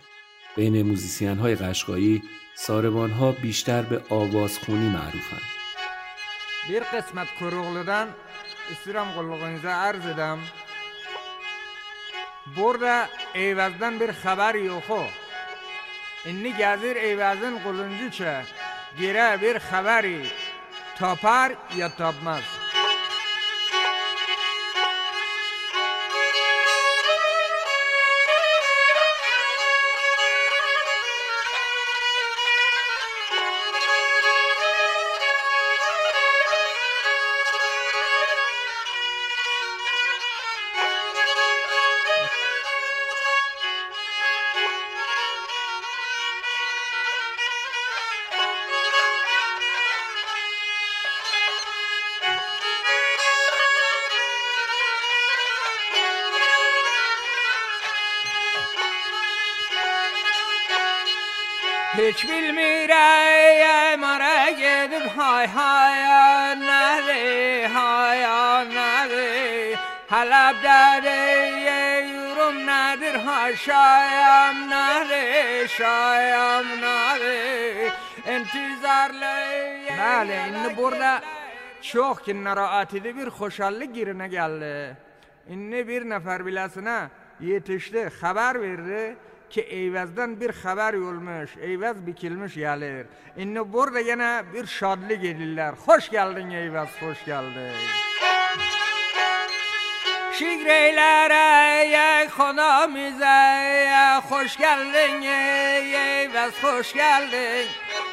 بین 0.56 0.82
موزیسین 0.82 1.38
های 1.38 1.56
قشقایی 1.56 2.22
ساروان 2.58 3.12
ها 3.12 3.32
بیشتر 3.32 3.82
به 3.82 4.02
آوازخونی 4.10 4.90
معروفند. 4.90 5.42
بیر 6.68 6.84
قسمت 6.84 7.28
کروغ 7.40 8.08
استرام 8.72 9.12
قلقانیزا 9.12 9.70
عرض 9.70 10.02
دم. 10.02 10.40
برده 12.58 13.10
ایوازدن 13.34 13.98
بیر 13.98 14.12
خبر 14.12 14.56
یوخو 14.56 15.04
اینی 16.26 16.54
گذیر 16.54 16.98
ایوازدن 16.98 17.60
قلنجی 17.60 18.10
چه؟ 18.10 18.46
گیره 18.98 19.38
بیر 19.38 19.60
خبری. 19.60 20.32
تاپر 20.98 21.52
یا 21.76 21.90
تاپمز؟ 21.90 22.44
شب 70.46 70.62
در 70.64 71.04
یورم 72.06 72.70
ندر 72.70 73.16
هاشایم 73.18 74.56
نره 74.70 75.68
شایم 75.68 76.68
نره 76.84 77.92
انتظار 78.26 79.12
لیye 79.22 79.96
Bəli, 79.98 80.36
indi 80.50 80.78
burada 80.78 81.22
çox 81.82 82.18
ki 82.26 82.44
narahatidi 82.44 83.18
bir 83.18 83.28
xoşallik 83.28 83.98
yerine 83.98 84.28
geldi. 84.28 84.98
İndi 85.50 85.88
bir 85.88 86.10
nefer 86.10 86.46
bilesine 86.46 87.10
yetişti, 87.40 88.10
haber 88.22 88.62
verdi 88.62 89.16
ki 89.50 89.62
Eyvez'den 89.62 90.40
bir 90.42 90.52
haber 90.64 90.94
yolmuş, 90.94 91.58
Eyvez 91.62 92.08
bikilmiş 92.08 92.54
gelir. 92.54 93.08
İndi 93.38 93.74
burada 93.74 94.00
yine 94.00 94.44
bir 94.54 94.66
şadlık 94.68 95.24
edirler. 95.24 95.74
Hoş 95.86 96.10
geldin 96.10 96.50
Eyvez, 96.50 96.90
hoş 97.02 97.26
geldin. 97.26 97.72
خدا 102.30 102.88
میزه 102.88 104.22
خوش 104.22 104.58
گلدین 104.58 105.24
ای 105.24 106.28
بس 106.28 106.54
خوش 106.62 106.94
گلدین 106.94 107.68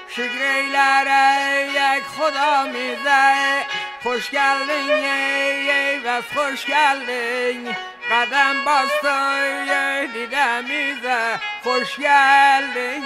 شیگر 0.09 0.43
ایلاره 0.43 1.69
یک 1.69 2.03
خدا 2.03 2.63
میزه 2.63 3.67
خوش 4.03 4.31
بس 6.07 6.25
خوش 6.35 6.67
قدم 8.11 8.65
باستای 8.65 10.07
دیدم 10.07 10.65
میزه 10.65 11.41
خوش 11.63 11.97
گلدین 11.97 13.05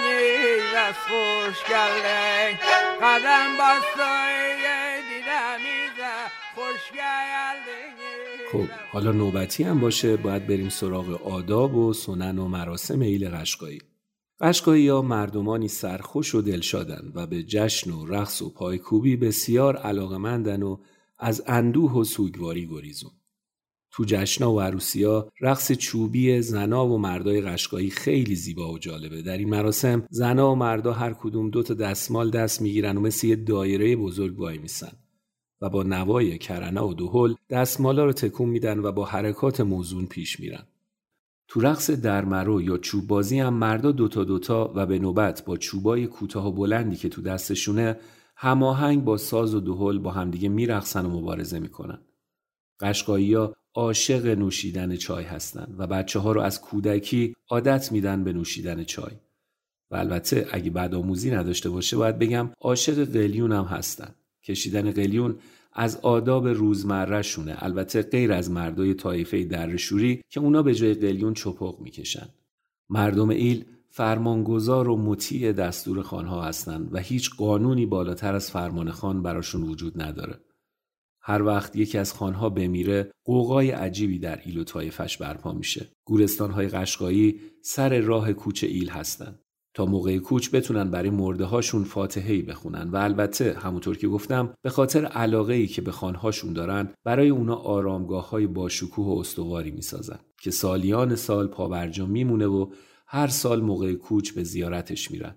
از 0.87 0.95
خوش 1.07 1.63
قدم 3.01 3.57
باستای 3.57 5.01
دیدم 5.09 5.57
میزه 5.61 6.13
خوش 6.55 6.91
خب 8.51 8.65
حالا 8.91 9.11
نوبتی 9.11 9.63
هم 9.63 9.79
باشه 9.79 10.17
باید 10.17 10.47
بریم 10.47 10.69
سراغ 10.69 11.27
آداب 11.27 11.75
و 11.75 11.93
سنن 11.93 12.39
و 12.39 12.47
مراسم 12.47 12.99
ایل 12.99 13.29
قشقایی 13.29 13.79
قشقایی 14.41 14.83
یا 14.83 15.01
مردمانی 15.01 15.67
سرخوش 15.67 16.35
و 16.35 16.41
دلشادن 16.41 17.11
و 17.15 17.27
به 17.27 17.43
جشن 17.43 17.91
و 17.91 18.05
رقص 18.05 18.41
و 18.41 18.53
پایکوبی 18.53 19.15
بسیار 19.15 19.77
علاقمندن 19.77 20.63
و 20.63 20.77
از 21.19 21.43
اندوه 21.47 21.93
و 21.93 22.03
سوگواری 22.03 22.67
گریزون. 22.67 23.11
تو 23.91 24.03
جشنا 24.07 24.53
و 24.53 24.61
عروسیا 24.61 25.29
رقص 25.41 25.71
چوبی 25.71 26.41
زنا 26.41 26.87
و 26.87 26.97
مردای 26.97 27.41
قشقایی 27.41 27.89
خیلی 27.89 28.35
زیبا 28.35 28.73
و 28.73 28.79
جالبه. 28.79 29.21
در 29.21 29.37
این 29.37 29.49
مراسم 29.49 30.07
زنا 30.09 30.51
و 30.51 30.55
مردا 30.55 30.93
هر 30.93 31.13
کدوم 31.13 31.49
دو 31.49 31.63
تا 31.63 31.73
دستمال 31.73 32.31
دست 32.31 32.61
می‌گیرن 32.61 32.97
و 32.97 33.01
مثل 33.01 33.27
یه 33.27 33.35
دایره 33.35 33.95
بزرگ 33.95 34.39
وای 34.39 34.57
میسن. 34.57 34.91
و 35.61 35.69
با 35.69 35.83
نوای 35.83 36.37
کرنه 36.37 36.81
و 36.81 36.93
دهل 36.93 37.33
دستمالا 37.49 38.05
رو 38.05 38.13
تکون 38.13 38.49
میدن 38.49 38.79
و 38.79 38.91
با 38.91 39.05
حرکات 39.05 39.61
موزون 39.61 40.05
پیش 40.05 40.39
میرن 40.39 40.63
تو 41.47 41.61
رقص 41.61 41.91
درمرو 41.91 42.61
یا 42.61 42.77
چوب 42.77 43.07
بازی 43.07 43.39
هم 43.39 43.53
مردا 43.53 43.91
دوتا 43.91 44.23
دوتا 44.23 44.71
و 44.75 44.85
به 44.85 44.99
نوبت 44.99 45.45
با 45.45 45.57
چوبای 45.57 46.07
کوتاه 46.07 46.47
و 46.47 46.51
بلندی 46.51 46.95
که 46.95 47.09
تو 47.09 47.21
دستشونه 47.21 47.99
هماهنگ 48.35 49.03
با 49.03 49.17
ساز 49.17 49.55
و 49.55 49.59
دهل 49.59 49.97
با 49.97 50.11
همدیگه 50.11 50.49
میرقصن 50.49 51.05
و 51.05 51.09
مبارزه 51.19 51.59
می‌کنن. 51.59 51.99
قشقایی 52.79 53.33
ها 53.33 53.53
عاشق 53.75 54.25
نوشیدن 54.25 54.95
چای 54.95 55.23
هستند 55.23 55.75
و 55.77 55.87
بچه 55.87 56.19
ها 56.19 56.31
رو 56.31 56.41
از 56.41 56.61
کودکی 56.61 57.35
عادت 57.49 57.91
میدن 57.91 58.23
به 58.23 58.33
نوشیدن 58.33 58.83
چای. 58.83 59.13
و 59.91 59.95
البته 59.95 60.47
اگه 60.51 60.69
بعد 60.69 60.95
آموزی 60.95 61.31
نداشته 61.31 61.69
باشه 61.69 61.97
باید 61.97 62.19
بگم 62.19 62.49
عاشق 62.61 63.05
قلیون 63.05 63.51
هم 63.51 63.63
هستن. 63.63 64.15
کشیدن 64.47 64.91
قلیون 64.91 65.35
از 65.73 65.97
آداب 65.97 66.47
روزمره 66.47 67.21
شونه 67.21 67.55
البته 67.59 68.01
غیر 68.01 68.31
از 68.31 68.51
مردای 68.51 68.93
طایفه 68.93 69.43
درشوری 69.43 70.21
که 70.29 70.39
اونا 70.39 70.63
به 70.63 70.75
جای 70.75 70.93
قلیون 70.93 71.33
چپق 71.33 71.79
می‌کشن. 71.79 72.29
مردم 72.89 73.29
ایل 73.29 73.65
فرمانگذار 73.89 74.89
و 74.89 74.97
مطیع 74.97 75.51
دستور 75.51 76.01
خانها 76.01 76.43
هستند 76.43 76.93
و 76.93 76.97
هیچ 76.97 77.35
قانونی 77.35 77.85
بالاتر 77.85 78.35
از 78.35 78.51
فرمان 78.51 78.91
خان 78.91 79.21
براشون 79.21 79.63
وجود 79.63 80.01
نداره. 80.01 80.39
هر 81.21 81.43
وقت 81.43 81.75
یکی 81.75 81.97
از 81.97 82.13
خانها 82.13 82.49
بمیره 82.49 83.11
قوقای 83.23 83.71
عجیبی 83.71 84.19
در 84.19 84.41
ایل 84.45 84.57
و 84.57 84.63
طایفش 84.63 85.17
برپا 85.17 85.53
میشه 85.53 85.89
گورستانهای 86.05 86.67
قشقایی 86.67 87.39
سر 87.61 87.99
راه 87.99 88.33
کوچ 88.33 88.63
ایل 88.63 88.89
هستند 88.89 89.39
تا 89.77 89.85
موقع 89.85 90.17
کوچ 90.17 90.49
بتونن 90.49 90.91
برای 90.91 91.09
مرده 91.09 91.45
هاشون 91.45 91.83
فاتحه 91.83 92.41
بخونن. 92.41 92.89
و 92.89 92.95
البته 92.95 93.57
همونطور 93.59 93.97
که 93.97 94.07
گفتم 94.07 94.53
به 94.61 94.69
خاطر 94.69 95.05
علاقه 95.05 95.53
ای 95.53 95.67
که 95.67 95.81
به 95.81 95.91
خانهاشون 95.91 96.53
دارن 96.53 96.93
برای 97.03 97.29
اونا 97.29 97.55
آرامگاه 97.55 98.29
های 98.29 98.47
باشکوه 98.47 99.05
و 99.05 99.19
استواری 99.19 99.71
می‌سازن 99.71 100.19
که 100.41 100.51
سالیان 100.51 101.15
سال 101.15 101.47
پابرجا 101.47 102.05
میمونه 102.05 102.45
و 102.45 102.71
هر 103.07 103.27
سال 103.27 103.61
موقع 103.61 103.93
کوچ 103.93 104.31
به 104.31 104.43
زیارتش 104.43 105.11
میرن. 105.11 105.35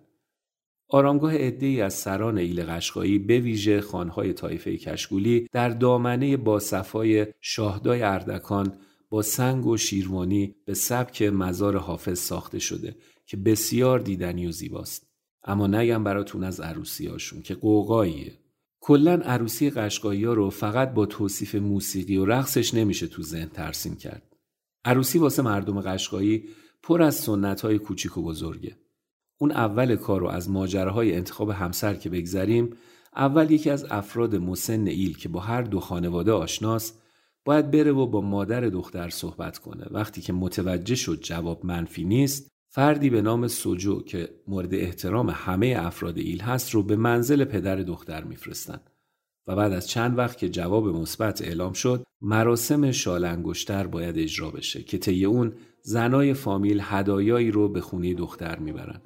آرامگاه 0.88 1.32
ای 1.32 1.80
از 1.80 1.94
سران 1.94 2.38
ایل 2.38 2.62
قشقایی 2.62 3.18
به 3.18 3.38
ویژه 3.38 3.80
خانهای 3.80 4.32
طایفه 4.32 4.76
کشگولی 4.76 5.48
در 5.52 5.68
دامنه 5.68 6.36
با 6.36 6.58
صفای 6.58 7.26
شاهدای 7.40 8.02
اردکان 8.02 8.72
با 9.10 9.22
سنگ 9.22 9.66
و 9.66 9.76
شیروانی 9.76 10.54
به 10.66 10.74
سبک 10.74 11.22
مزار 11.22 11.76
حافظ 11.76 12.18
ساخته 12.18 12.58
شده. 12.58 12.94
که 13.30 13.36
بسیار 13.36 13.98
دیدنی 13.98 14.46
و 14.46 14.50
زیباست. 14.50 15.06
اما 15.44 15.66
نگم 15.66 16.04
براتون 16.04 16.44
از 16.44 16.60
هاشون 16.60 17.42
که 17.42 17.54
قوقاییه. 17.54 18.38
کلا 18.80 19.12
عروسی 19.12 19.70
قشقایی 19.70 20.24
ها 20.24 20.32
رو 20.32 20.50
فقط 20.50 20.94
با 20.94 21.06
توصیف 21.06 21.54
موسیقی 21.54 22.16
و 22.16 22.24
رقصش 22.24 22.74
نمیشه 22.74 23.06
تو 23.06 23.22
ذهن 23.22 23.48
ترسیم 23.48 23.96
کرد. 23.96 24.36
عروسی 24.84 25.18
واسه 25.18 25.42
مردم 25.42 25.80
قشقایی 25.80 26.44
پر 26.82 27.02
از 27.02 27.14
سنت 27.14 27.60
های 27.60 27.78
کوچیک 27.78 28.18
و 28.18 28.22
بزرگه. 28.22 28.76
اون 29.38 29.52
اول 29.52 29.96
کار 29.96 30.20
رو 30.20 30.28
از 30.28 30.50
ماجراهای 30.50 31.14
انتخاب 31.14 31.50
همسر 31.50 31.94
که 31.94 32.10
بگذریم 32.10 32.76
اول 33.16 33.50
یکی 33.50 33.70
از 33.70 33.86
افراد 33.90 34.36
مسن 34.36 34.86
ایل 34.86 35.16
که 35.16 35.28
با 35.28 35.40
هر 35.40 35.62
دو 35.62 35.80
خانواده 35.80 36.32
آشناست 36.32 37.02
باید 37.44 37.70
بره 37.70 37.92
و 37.92 38.06
با 38.06 38.20
مادر 38.20 38.60
دختر 38.60 39.08
صحبت 39.08 39.58
کنه. 39.58 39.86
وقتی 39.90 40.20
که 40.20 40.32
متوجه 40.32 40.94
شد 40.94 41.20
جواب 41.22 41.66
منفی 41.66 42.04
نیست 42.04 42.50
فردی 42.72 43.10
به 43.10 43.22
نام 43.22 43.48
سوجو 43.48 44.02
که 44.02 44.28
مورد 44.48 44.74
احترام 44.74 45.30
همه 45.30 45.74
افراد 45.78 46.18
ایل 46.18 46.40
هست 46.40 46.70
رو 46.70 46.82
به 46.82 46.96
منزل 46.96 47.44
پدر 47.44 47.76
دختر 47.76 48.24
میفرستن. 48.24 48.80
و 49.46 49.56
بعد 49.56 49.72
از 49.72 49.88
چند 49.88 50.18
وقت 50.18 50.38
که 50.38 50.48
جواب 50.48 50.88
مثبت 50.88 51.42
اعلام 51.42 51.72
شد 51.72 52.04
مراسم 52.20 52.90
شالنگشتر 52.90 53.86
باید 53.86 54.18
اجرا 54.18 54.50
بشه 54.50 54.82
که 54.82 54.98
طی 54.98 55.24
اون 55.24 55.52
زنای 55.82 56.34
فامیل 56.34 56.80
هدایایی 56.84 57.50
رو 57.50 57.68
به 57.68 57.80
خونه 57.80 58.14
دختر 58.14 58.58
می‌برن. 58.58 59.00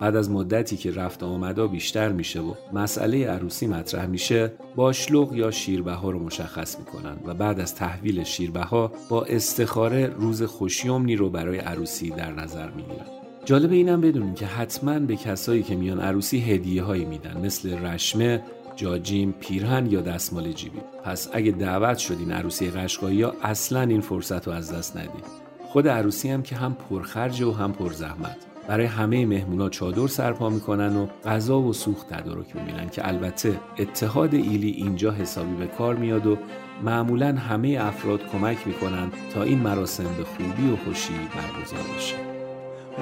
بعد 0.00 0.16
از 0.16 0.30
مدتی 0.30 0.76
که 0.76 0.90
رفت 0.90 1.22
آمدا 1.22 1.66
بیشتر 1.66 2.12
میشه 2.12 2.40
و 2.40 2.54
مسئله 2.72 3.26
عروسی 3.26 3.66
مطرح 3.66 4.06
میشه 4.06 4.52
باشلوق 4.76 5.34
یا 5.34 5.50
شیربها 5.50 6.10
رو 6.10 6.18
مشخص 6.18 6.78
می‌کنن 6.78 7.16
و 7.26 7.34
بعد 7.34 7.60
از 7.60 7.74
تحویل 7.74 8.24
شیربها 8.24 8.92
با 9.08 9.24
استخاره 9.24 10.06
روز 10.06 10.42
خوشیومنی 10.42 11.16
رو 11.16 11.30
برای 11.30 11.58
عروسی 11.58 12.10
در 12.10 12.32
نظر 12.32 12.70
می‌گیرن. 12.70 13.06
جالب 13.44 13.72
اینم 13.72 14.00
بدونیم 14.00 14.34
که 14.34 14.46
حتما 14.46 14.98
به 14.98 15.16
کسایی 15.16 15.62
که 15.62 15.76
میان 15.76 16.00
عروسی 16.00 16.40
هدیه 16.40 16.82
هایی 16.82 17.04
میدن 17.04 17.46
مثل 17.46 17.78
رشمه 17.78 18.42
جاجیم، 18.76 19.34
پیرهن 19.40 19.86
یا 19.86 20.00
دستمال 20.00 20.52
جیبی. 20.52 20.78
پس 21.04 21.28
اگه 21.32 21.52
دعوت 21.52 21.98
شدین 21.98 22.32
عروسی 22.32 22.70
قشقایی 22.70 23.22
ها 23.22 23.34
اصلا 23.42 23.80
این 23.80 24.00
فرصت 24.00 24.48
رو 24.48 24.52
از 24.54 24.72
دست 24.72 24.96
ندید 24.96 25.24
خود 25.68 25.88
عروسی 25.88 26.30
هم 26.30 26.42
که 26.42 26.56
هم 26.56 26.76
پرخرج 26.90 27.42
و 27.42 27.52
هم 27.52 27.72
پرزحمت. 27.72 28.49
برای 28.70 28.86
همه 28.86 29.26
مهمونا 29.26 29.68
چادر 29.68 30.06
سرپا 30.06 30.48
می‌کنن 30.48 30.96
و 30.96 31.06
غذا 31.24 31.60
و 31.60 31.72
سوخت 31.72 32.14
تدارک 32.14 32.56
می‌بینن 32.56 32.88
که 32.88 33.08
البته 33.08 33.60
اتحاد 33.78 34.34
ایلی 34.34 34.70
اینجا 34.70 35.12
حسابی 35.12 35.54
به 35.54 35.66
کار 35.66 35.94
میاد 35.94 36.26
و 36.26 36.38
معمولا 36.82 37.26
همه 37.26 37.78
افراد 37.80 38.20
کمک 38.32 38.66
می‌کنن 38.66 39.08
تا 39.34 39.42
این 39.42 39.58
مراسم 39.58 40.04
به 40.04 40.24
خوبی 40.24 40.72
و 40.72 40.76
خوشی 40.76 41.12
برگزار 41.12 41.96
بشه. 41.96 42.14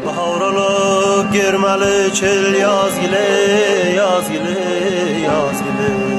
بهارالا 0.05 1.31
گرمل 1.31 2.11
چل 2.11 2.55
یازگیله 2.55 3.93
یازگیله 3.97 5.21
یازگیله. 5.23 6.18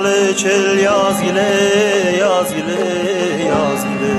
Çalı 0.00 0.36
çel 0.36 0.78
yaz 0.78 1.22
gile 1.22 1.48
yaz 2.20 2.54
gile 2.54 3.44
yaz 3.48 3.84
gile 3.84 4.14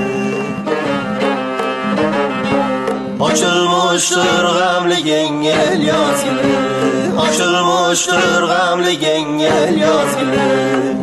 Açılmıştır 3.24 4.44
gamli 4.58 5.04
gengel 5.04 5.82
yaz 5.82 6.24
gile 6.24 7.20
Açılmıştır 7.20 8.42
gamli 8.42 8.98
gengel 8.98 9.76
yaz 9.76 10.18
gile 10.18 11.01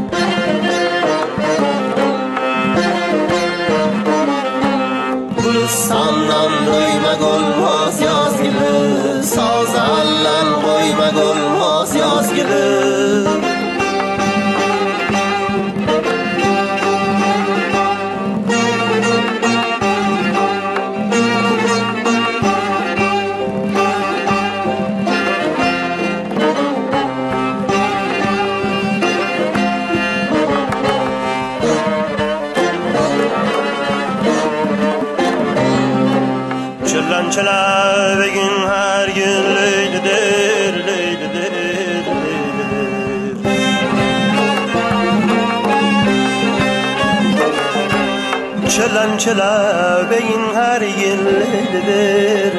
Çelen 48.80 49.18
çele 49.18 50.10
begin 50.12 50.56
her 50.56 50.82
gün 50.82 51.26
leylidir 51.26 52.54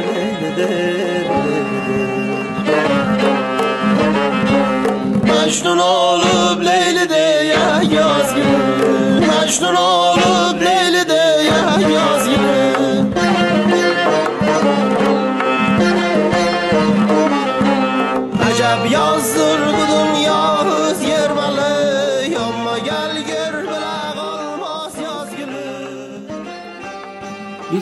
leylidir 0.56 1.26
Mecnun 5.24 5.78
olup 5.78 6.64
Leyli 6.64 7.08
de 7.08 7.44
ya 7.44 7.82
yaz 7.82 8.34
gibi 8.34 8.46
Mecnun 9.26 9.74
olup 9.74 10.62
Leyli 10.62 11.08
de 11.08 11.44
ya 11.44 11.88
yaz 11.90 12.28
gibi 12.28 12.60
Acab 18.46 18.90
yazdır 18.90 19.09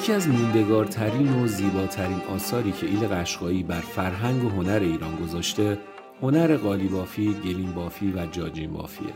یکی 0.08 0.16
از 0.16 0.28
موندگارترین 0.28 1.34
و 1.34 1.46
زیباترین 1.46 2.20
آثاری 2.20 2.72
که 2.72 2.86
ایل 2.86 3.06
قشقایی 3.06 3.62
بر 3.62 3.80
فرهنگ 3.80 4.44
و 4.44 4.48
هنر 4.48 4.80
ایران 4.82 5.16
گذاشته 5.16 5.78
هنر 6.22 6.56
قالی 6.56 6.88
بافی، 6.88 7.34
گلیم 7.44 7.72
بافی 7.72 8.12
و 8.12 8.26
جاجین 8.26 8.72
بافیه. 8.72 9.12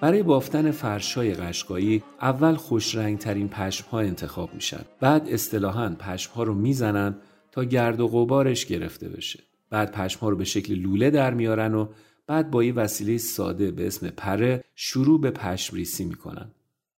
برای 0.00 0.22
بافتن 0.22 0.70
فرشای 0.70 1.34
قشقایی 1.34 2.02
اول 2.20 2.54
خوش 2.54 2.94
رنگ 2.94 3.18
ترین 3.18 3.48
پشم 3.48 3.84
ها 3.90 4.00
انتخاب 4.00 4.54
میشن. 4.54 4.80
بعد 5.00 5.28
اصطلاحاً 5.28 5.96
پشم 5.98 6.32
ها 6.34 6.42
رو 6.42 6.54
می‌زنن 6.54 7.16
تا 7.50 7.64
گرد 7.64 8.00
و 8.00 8.08
غبارش 8.08 8.66
گرفته 8.66 9.08
بشه. 9.08 9.40
بعد 9.70 9.92
پشم 9.92 10.20
ها 10.20 10.28
رو 10.28 10.36
به 10.36 10.44
شکل 10.44 10.74
لوله 10.74 11.10
در 11.10 11.34
میارن 11.34 11.74
و 11.74 11.88
بعد 12.26 12.50
با 12.50 12.64
یه 12.64 12.72
وسیله 12.72 13.18
ساده 13.18 13.70
به 13.70 13.86
اسم 13.86 14.10
پره 14.10 14.64
شروع 14.74 15.20
به 15.20 15.30
پشم 15.30 15.76
ریسی 15.76 16.04
می‌کنن 16.04 16.50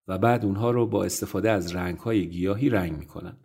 و 0.09 0.19
بعد 0.19 0.45
اونها 0.45 0.71
رو 0.71 0.87
با 0.87 1.05
استفاده 1.05 1.51
از 1.51 1.75
رنگ 1.75 1.99
های 1.99 2.29
گیاهی 2.29 2.69
رنگ 2.69 2.99
می‌کنن. 2.99 3.37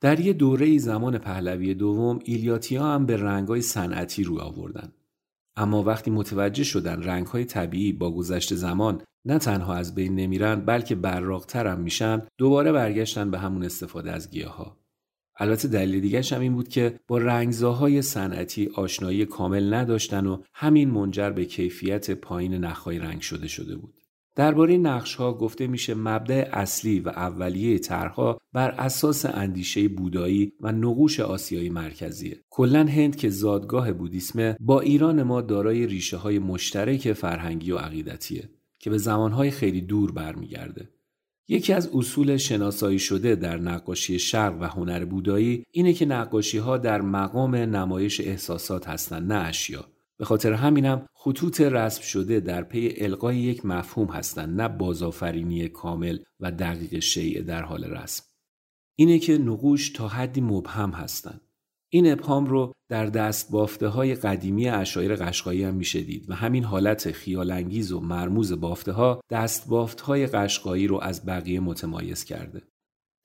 در 0.00 0.20
یه 0.20 0.32
دوره 0.32 0.78
زمان 0.78 1.18
پهلوی 1.18 1.74
دوم 1.74 2.18
ایلیاتی 2.24 2.76
ها 2.76 2.94
هم 2.94 3.06
به 3.06 3.16
رنگ 3.16 3.48
های 3.48 3.62
صنعتی 3.62 4.24
روی 4.24 4.40
آوردن. 4.40 4.92
اما 5.56 5.82
وقتی 5.82 6.10
متوجه 6.10 6.64
شدن 6.64 7.02
رنگ 7.02 7.26
های 7.26 7.44
طبیعی 7.44 7.92
با 7.92 8.10
گذشت 8.10 8.54
زمان 8.54 9.02
نه 9.24 9.38
تنها 9.38 9.74
از 9.74 9.94
بین 9.94 10.14
نمیرن 10.14 10.60
بلکه 10.60 10.94
براقتر 10.94 11.66
هم 11.66 11.80
میشن 11.80 12.22
دوباره 12.38 12.72
برگشتن 12.72 13.30
به 13.30 13.38
همون 13.38 13.64
استفاده 13.64 14.12
از 14.12 14.30
گیاه 14.30 14.56
ها. 14.56 14.76
البته 15.38 15.68
دلیل 15.68 16.00
دیگرش 16.00 16.32
هم 16.32 16.40
این 16.40 16.54
بود 16.54 16.68
که 16.68 17.00
با 17.08 17.18
رنگزاهای 17.18 18.02
صنعتی 18.02 18.70
آشنایی 18.74 19.24
کامل 19.26 19.74
نداشتن 19.74 20.26
و 20.26 20.42
همین 20.54 20.90
منجر 20.90 21.30
به 21.30 21.44
کیفیت 21.44 22.10
پایین 22.10 22.54
نخهای 22.54 22.98
رنگ 22.98 23.20
شده 23.20 23.48
شده 23.48 23.76
بود. 23.76 24.05
درباره 24.36 24.76
نقش 24.76 25.14
ها 25.14 25.32
گفته 25.32 25.66
میشه 25.66 25.94
مبدع 25.94 26.48
اصلی 26.52 27.00
و 27.00 27.08
اولیه 27.08 27.78
طرحها 27.78 28.38
بر 28.52 28.70
اساس 28.70 29.26
اندیشه 29.26 29.88
بودایی 29.88 30.52
و 30.60 30.72
نقوش 30.72 31.20
آسیایی 31.20 31.70
مرکزیه. 31.70 32.40
کلا 32.50 32.84
هند 32.84 33.16
که 33.16 33.30
زادگاه 33.30 33.92
بودیسمه 33.92 34.56
با 34.60 34.80
ایران 34.80 35.22
ما 35.22 35.40
دارای 35.40 35.86
ریشه 35.86 36.16
های 36.16 36.38
مشترک 36.38 37.12
فرهنگی 37.12 37.70
و 37.70 37.76
عقیدتیه 37.76 38.50
که 38.78 38.90
به 38.90 38.98
زمانهای 38.98 39.50
خیلی 39.50 39.80
دور 39.80 40.12
برمیگرده. 40.12 40.88
یکی 41.48 41.72
از 41.72 41.90
اصول 41.94 42.36
شناسایی 42.36 42.98
شده 42.98 43.34
در 43.34 43.58
نقاشی 43.58 44.18
شرق 44.18 44.60
و 44.60 44.64
هنر 44.64 45.04
بودایی 45.04 45.64
اینه 45.70 45.92
که 45.92 46.06
نقاشی 46.06 46.58
ها 46.58 46.78
در 46.78 47.00
مقام 47.00 47.54
نمایش 47.54 48.20
احساسات 48.20 48.88
هستند 48.88 49.32
نه 49.32 49.46
اشیا. 49.46 49.84
به 50.18 50.24
خاطر 50.24 50.52
همینم 50.52 51.06
خطوط 51.14 51.60
رسم 51.60 52.02
شده 52.02 52.40
در 52.40 52.62
پی 52.62 52.94
القای 52.96 53.36
یک 53.36 53.66
مفهوم 53.66 54.08
هستند 54.08 54.60
نه 54.60 54.68
بازآفرینی 54.68 55.68
کامل 55.68 56.18
و 56.40 56.52
دقیق 56.52 56.98
شیء 56.98 57.42
در 57.42 57.62
حال 57.62 57.84
رسم. 57.84 58.24
اینه 58.98 59.18
که 59.18 59.38
نقوش 59.38 59.90
تا 59.90 60.08
حدی 60.08 60.40
مبهم 60.40 60.90
هستند. 60.90 61.40
این 61.92 62.12
ابهام 62.12 62.46
رو 62.46 62.72
در 62.88 63.06
دست 63.06 63.50
بافته 63.50 63.88
های 63.88 64.14
قدیمی 64.14 64.68
اشایر 64.68 65.16
قشقایی 65.16 65.64
هم 65.64 65.74
میشه 65.74 66.00
دید 66.00 66.30
و 66.30 66.34
همین 66.34 66.64
حالت 66.64 67.10
خیالانگیز 67.12 67.92
و 67.92 68.00
مرموز 68.00 68.52
بافته 68.52 68.92
ها 68.92 69.20
دست 69.30 69.68
بافت 69.68 70.00
های 70.00 70.26
قشقایی 70.26 70.86
رو 70.86 71.00
از 71.02 71.26
بقیه 71.26 71.60
متمایز 71.60 72.24
کرده. 72.24 72.62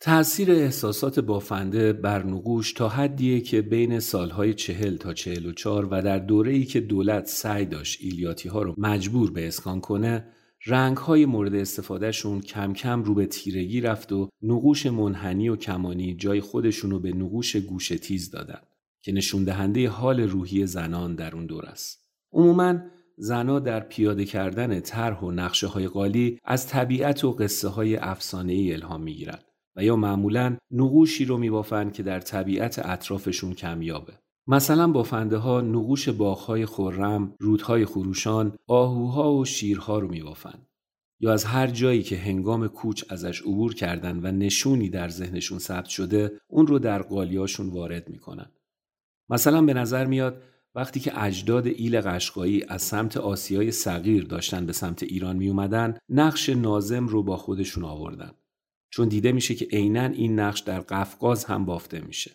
تأثیر 0.04 0.52
احساسات 0.52 1.20
بافنده 1.20 1.94
بر 1.94 2.26
نقوش 2.26 2.74
تا 2.74 2.90
حدیه 2.90 3.42
که 3.42 3.62
بین 3.62 4.00
سالهای 4.00 4.54
چهل 4.54 4.98
تا 4.98 5.14
چهل 5.14 5.46
و 5.46 5.52
چار 5.52 5.86
و 5.86 6.02
در 6.02 6.20
دوره 6.20 6.52
ای 6.52 6.66
که 6.66 6.80
دولت 6.80 7.28
سعی 7.28 7.66
داشت 7.66 8.00
ایلیاتی 8.02 8.50
ها 8.50 8.62
رو 8.62 8.76
مجبور 8.78 9.32
به 9.32 9.48
اسکان 9.48 9.82
کنه 9.82 10.26
رنگ 10.66 10.98
های 10.98 11.26
مورد 11.26 11.56
استفادهشون 11.56 12.42
کم 12.42 12.74
کم 12.74 13.04
رو 13.04 13.14
به 13.14 13.26
تیرگی 13.26 13.82
رفت 13.82 14.12
و 14.12 14.30
نقوش 14.42 14.86
منحنی 14.86 15.50
و 15.50 15.56
کمانی 15.56 16.16
جای 16.16 16.42
خودشونو 16.42 17.00
به 17.00 17.12
نقوش 17.12 17.56
گوش 17.56 17.88
تیز 17.88 18.32
دادن 18.32 18.60
که 19.02 19.12
نشون 19.12 19.44
دهنده 19.44 19.90
حال 19.90 20.20
روحی 20.20 20.68
زنان 20.68 21.16
در 21.16 21.36
اون 21.36 21.46
دور 21.46 21.66
است. 21.66 22.00
عموما 22.34 22.80
زنا 23.18 23.60
در 23.60 23.80
پیاده 23.80 24.26
کردن 24.26 24.80
طرح 24.80 25.20
و 25.20 25.32
نقشه 25.32 25.68
های 25.68 25.88
قالی 25.88 26.40
از 26.44 26.68
طبیعت 26.68 27.24
و 27.24 27.32
قصه 27.32 27.68
های 27.68 27.96
افسانه 27.96 28.54
ای 28.54 28.74
الهام 28.74 29.04
می‌گیرن 29.04 29.40
و 29.76 29.84
یا 29.84 29.96
معمولا 29.96 30.58
نقوشی 30.72 31.26
رو 31.26 31.38
میبافن 31.38 31.90
که 31.90 32.04
در 32.04 32.20
طبیعت 32.20 32.80
اطرافشون 32.80 33.54
کمیابه. 33.54 34.14
مثلا 34.48 34.88
بافنده 34.88 35.38
ها 35.38 35.62
نقوش 35.62 36.10
باغهای 36.10 36.66
خرم، 36.66 37.36
رودهای 37.40 37.86
خروشان، 37.86 38.54
آهوها 38.68 39.34
و 39.34 39.46
شیرها 39.46 40.00
رو 40.00 40.08
میبافن. 40.08 40.68
یا 41.20 41.34
از 41.34 41.46
هر 41.46 41.68
جایی 41.68 42.04
که 42.04 42.18
هنگام 42.18 42.68
کوچ 42.68 43.04
ازش 43.10 43.42
عبور 43.42 43.76
کردن 43.76 44.20
و 44.24 44.32
نشونی 44.32 44.90
در 44.90 45.10
ذهنشون 45.10 45.60
ثبت 45.60 45.86
شده 45.86 46.32
اون 46.48 46.68
رو 46.68 46.80
در 46.80 47.02
قالیاشون 47.02 47.70
وارد 47.70 48.10
می‌کنن. 48.10 48.52
مثلا 49.30 49.62
به 49.62 49.74
نظر 49.74 50.06
میاد 50.06 50.42
وقتی 50.76 51.00
که 51.00 51.24
اجداد 51.24 51.68
ایل 51.68 52.02
قشقایی 52.02 52.64
از 52.68 52.82
سمت 52.82 53.18
آسیای 53.18 53.72
صغیر 53.72 54.24
داشتن 54.24 54.66
به 54.66 54.74
سمت 54.74 55.04
ایران 55.04 55.36
می 55.36 55.50
اومدن 55.50 55.98
نقش 56.10 56.50
نازم 56.50 57.08
رو 57.08 57.24
با 57.24 57.38
خودشون 57.38 57.84
آوردن 57.84 58.32
چون 58.92 59.08
دیده 59.08 59.32
میشه 59.32 59.56
که 59.56 59.66
عینا 59.66 60.06
این 60.06 60.40
نقش 60.40 60.60
در 60.60 60.80
قفقاز 60.80 61.46
هم 61.46 61.66
بافته 61.66 62.02
میشه. 62.02 62.32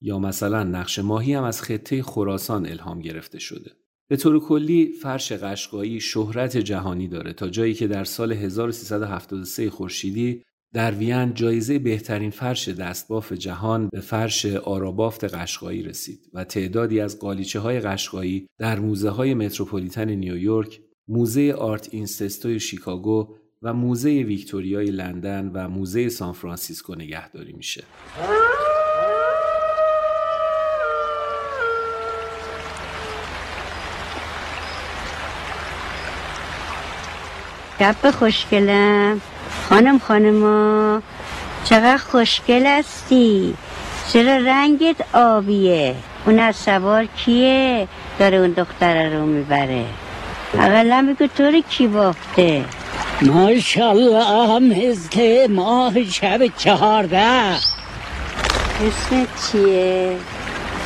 یا 0.00 0.18
مثلا 0.18 0.64
نقش 0.64 0.98
ماهی 0.98 1.34
هم 1.34 1.44
از 1.44 1.62
خطه 1.62 2.02
خراسان 2.02 2.66
الهام 2.66 3.00
گرفته 3.00 3.38
شده. 3.38 3.70
به 4.08 4.16
طور 4.16 4.40
کلی 4.40 4.92
فرش 5.02 5.32
قشقایی 5.32 6.00
شهرت 6.00 6.56
جهانی 6.56 7.08
داره 7.08 7.32
تا 7.32 7.48
جایی 7.48 7.74
که 7.74 7.86
در 7.86 8.04
سال 8.04 8.32
1373 8.32 9.70
خورشیدی 9.70 10.42
در 10.72 10.94
وین 10.94 11.34
جایزه 11.34 11.78
بهترین 11.78 12.30
فرش 12.30 12.68
دستباف 12.68 13.32
جهان 13.32 13.88
به 13.88 14.00
فرش 14.00 14.46
آرابافت 14.46 15.24
قشقایی 15.24 15.82
رسید 15.82 16.20
و 16.34 16.44
تعدادی 16.44 17.00
از 17.00 17.18
قالیچه 17.18 17.60
های 17.60 17.80
قشقایی 17.80 18.46
در 18.58 18.80
موزه 18.80 19.10
های 19.10 19.34
متروپولیتن 19.34 20.10
نیویورک، 20.10 20.80
موزه 21.08 21.52
آرت 21.52 21.88
اینستیتوی 21.92 22.60
شیکاگو 22.60 23.34
و 23.62 23.72
موزه 23.74 24.08
ویکتوریای 24.08 24.86
لندن 24.86 25.50
و 25.54 25.68
موزه 25.68 26.08
سان 26.08 26.32
فرانسیسکو 26.32 26.94
نگهداری 26.94 27.52
میشه. 27.52 27.84
گپ 37.80 38.10
خوشگلم 38.10 39.20
خانم 39.68 39.98
خانما 39.98 41.02
چقدر 41.64 41.96
خوشگل 41.96 42.66
هستی؟ 42.66 43.54
چرا 44.12 44.36
رنگت 44.36 45.14
آبیه؟ 45.14 45.94
اون 46.26 46.38
از 46.38 46.56
سوار 46.56 47.04
کیه؟ 47.04 47.88
داره 48.18 48.38
اون 48.38 48.50
دختره 48.50 49.18
رو 49.18 49.26
می‌بره. 49.26 49.84
اقلا 50.54 51.14
بگو 51.14 51.26
تو 51.26 51.42
رو 51.42 51.60
کی 51.60 51.86
بافته 51.86 52.64
ماشالله 53.22 54.58
مثل 54.58 55.46
ماه 55.50 56.04
شب 56.04 56.46
چهارده 56.56 57.18
اسمت 58.80 59.52
چیه؟ 59.52 60.16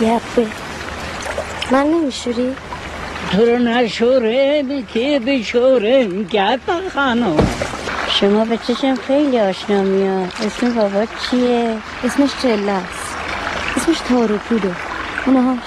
یبه 0.00 0.46
من 1.70 1.86
نمیشوری؟ 1.86 2.52
تو 3.32 3.44
رو 3.46 3.58
نشورم 3.58 4.86
که 4.86 5.20
بشورم 5.26 6.22
گپ 6.22 6.88
خانم 6.94 7.36
شما 8.20 8.44
به 8.44 8.56
چشم 8.56 8.94
خیلی 8.94 9.40
آشنا 9.40 9.82
میاد 9.82 10.32
اسم 10.46 10.74
بابا 10.74 11.06
چیه؟ 11.30 11.76
اسمش 12.04 12.30
چله 12.42 12.72
است 12.72 13.16
اسمش 13.76 13.96
تارو 14.08 14.38
پودو 14.38 14.70
اونهاش 15.26 15.58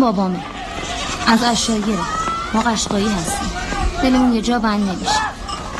بابامه. 0.00 0.40
از 1.26 1.42
اشایره 1.42 1.98
ما 2.54 2.60
قشقایی 2.60 3.08
هستیم. 3.08 3.50
دلمون 4.02 4.32
یه 4.32 4.42
جا 4.42 4.58
بند 4.58 4.88
نمیشه. 4.88 5.20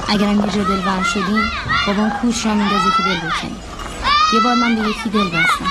اگرم 0.08 0.40
یه 0.40 0.52
جا 0.52 0.64
دل 0.64 0.80
بند 0.80 1.04
شدیم 1.04 1.50
بابام 1.86 2.10
کوش 2.10 2.46
را 2.46 2.54
میندازه 2.54 2.90
که 2.96 3.02
دل 3.02 3.16
بکنیم 3.16 3.56
یه 4.34 4.40
بار 4.40 4.54
من 4.54 4.74
به 4.74 4.88
یکی 4.88 5.10
دل 5.10 5.28
بستم. 5.28 5.70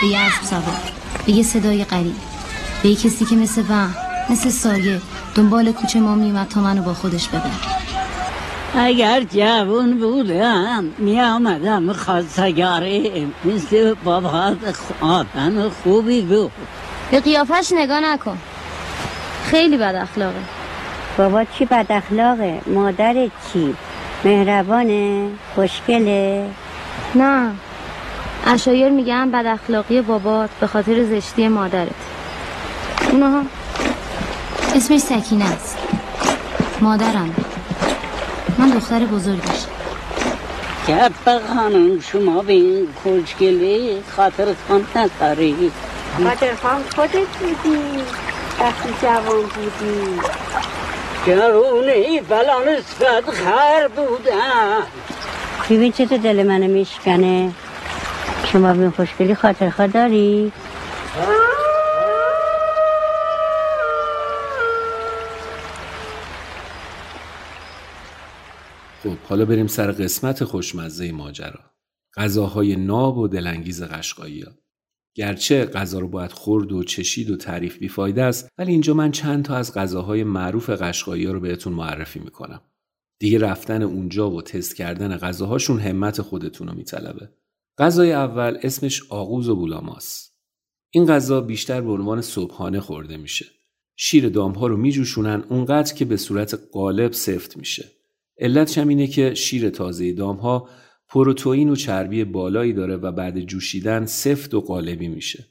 به 0.00 0.06
یه 0.06 0.18
اسب 0.18 0.44
سوار. 0.44 0.80
به 1.26 1.32
یه 1.32 1.42
صدای 1.42 1.84
غریب. 1.84 2.16
به 2.82 2.88
یه 2.88 2.96
کسی 2.96 3.24
که 3.24 3.36
مثل 3.36 3.62
وهم 3.68 3.94
مثل 4.30 4.50
سایه 4.50 5.00
دنبال 5.34 5.72
کوچه 5.72 6.00
ما 6.00 6.14
میومد 6.14 6.48
تا 6.48 6.60
منو 6.60 6.82
با 6.82 6.94
خودش 6.94 7.28
ببر 7.28 7.50
اگر 8.74 9.22
جوون 9.22 9.98
بودم 9.98 10.84
می 10.98 11.20
آمدم 11.20 11.92
خواستگاری 11.92 13.32
مثل 13.44 13.94
بابا 14.04 14.56
آدم 15.00 15.68
خوبی 15.68 16.20
بود. 16.20 16.52
به 17.10 17.20
قیافش 17.20 17.72
نگاه 17.72 18.00
نکن. 18.00 18.38
خیلی 19.44 19.76
بد 19.76 19.94
اخلاقه. 19.94 20.40
بابا 21.18 21.44
چی 21.44 21.64
بد 21.64 21.86
اخلاقه؟ 21.90 22.60
مادرت 22.66 23.30
چی؟ 23.52 23.74
مهربانه؟ 24.24 25.28
خوشگله؟ 25.54 26.46
نه. 27.14 27.50
اشایر 28.46 28.88
میگن 28.88 29.30
بد 29.30 29.46
اخلاقی 29.46 30.00
بابات 30.00 30.50
به 30.60 30.66
خاطر 30.66 31.04
زشتی 31.04 31.48
مادرت. 31.48 31.88
اونها 33.12 33.42
اسمش 34.74 35.00
سکینه 35.00 35.44
است. 35.44 35.78
مادرم. 36.80 37.34
من 38.58 38.70
دختر 38.70 38.98
بزرگش. 38.98 39.66
گپ 40.88 41.46
خانم 41.54 42.00
شما 42.00 42.42
به 42.42 42.52
این 42.52 42.88
خوشگلی 43.02 44.02
خاطر 44.16 44.54
خان 44.68 44.84
خاطر 46.24 46.54
خان 46.54 46.82
خودت 46.96 47.12
بودی. 47.12 48.02
وقتی 48.60 48.88
جوان 49.02 49.42
بودی. 49.42 50.20
جوونه 51.26 52.22
بلا 52.22 52.60
نسبت 52.64 53.30
خر 53.30 53.88
بودم 53.88 54.82
ببین 55.70 55.92
چه 55.92 56.06
تو 56.06 56.18
دل 56.18 56.42
منو 56.42 56.68
میشکنه. 56.68 57.52
شما 58.52 58.72
به 58.72 58.80
این 58.80 58.90
خوشگلی 58.90 59.34
خاطر 59.34 59.70
خواه 59.70 59.88
داری؟ 59.88 60.52
خب 69.02 69.16
حالا 69.28 69.44
بریم 69.44 69.66
سر 69.66 69.92
قسمت 69.92 70.44
خوشمزه 70.44 71.12
ماجرا. 71.12 71.60
غذاهای 72.16 72.76
ناب 72.76 73.18
و 73.18 73.28
دلانگیز 73.28 73.82
قشقایی 73.82 74.42
ها. 74.42 74.52
گرچه 75.18 75.64
غذا 75.64 75.98
رو 75.98 76.08
باید 76.08 76.32
خورد 76.32 76.72
و 76.72 76.84
چشید 76.84 77.30
و 77.30 77.36
تعریف 77.36 77.78
بیفایده 77.78 78.22
است 78.22 78.48
ولی 78.58 78.72
اینجا 78.72 78.94
من 78.94 79.10
چند 79.10 79.44
تا 79.44 79.56
از 79.56 79.74
غذاهای 79.74 80.24
معروف 80.24 80.70
قشقایی 80.70 81.26
رو 81.26 81.40
بهتون 81.40 81.72
معرفی 81.72 82.20
می‌کنم. 82.20 82.60
دیگه 83.20 83.38
رفتن 83.38 83.82
اونجا 83.82 84.30
و 84.30 84.42
تست 84.42 84.76
کردن 84.76 85.16
غذاهاشون 85.16 85.80
همت 85.80 86.22
خودتون 86.22 86.68
رو 86.68 86.74
میطلبه. 86.74 87.28
غذای 87.78 88.12
اول 88.12 88.58
اسمش 88.62 89.02
آغوز 89.10 89.48
و 89.48 89.56
بولاماس. 89.56 90.30
این 90.90 91.06
غذا 91.06 91.40
بیشتر 91.40 91.80
به 91.80 91.92
عنوان 91.92 92.20
صبحانه 92.20 92.80
خورده 92.80 93.16
میشه. 93.16 93.46
شیر 93.96 94.28
دامها 94.28 94.66
رو 94.66 94.76
میجوشونن 94.76 95.44
اونقدر 95.48 95.94
که 95.94 96.04
به 96.04 96.16
صورت 96.16 96.60
قالب 96.72 97.12
سفت 97.12 97.56
میشه. 97.56 97.90
علتش 98.40 98.78
هم 98.78 98.88
اینه 98.88 99.06
که 99.06 99.34
شیر 99.34 99.70
تازه 99.70 100.12
دامها 100.12 100.68
پروتئین 101.08 101.68
و 101.68 101.76
چربی 101.76 102.24
بالایی 102.24 102.72
داره 102.72 102.96
و 102.96 103.12
بعد 103.12 103.40
جوشیدن 103.40 104.06
سفت 104.06 104.54
و 104.54 104.60
قالبی 104.60 105.08
میشه. 105.08 105.46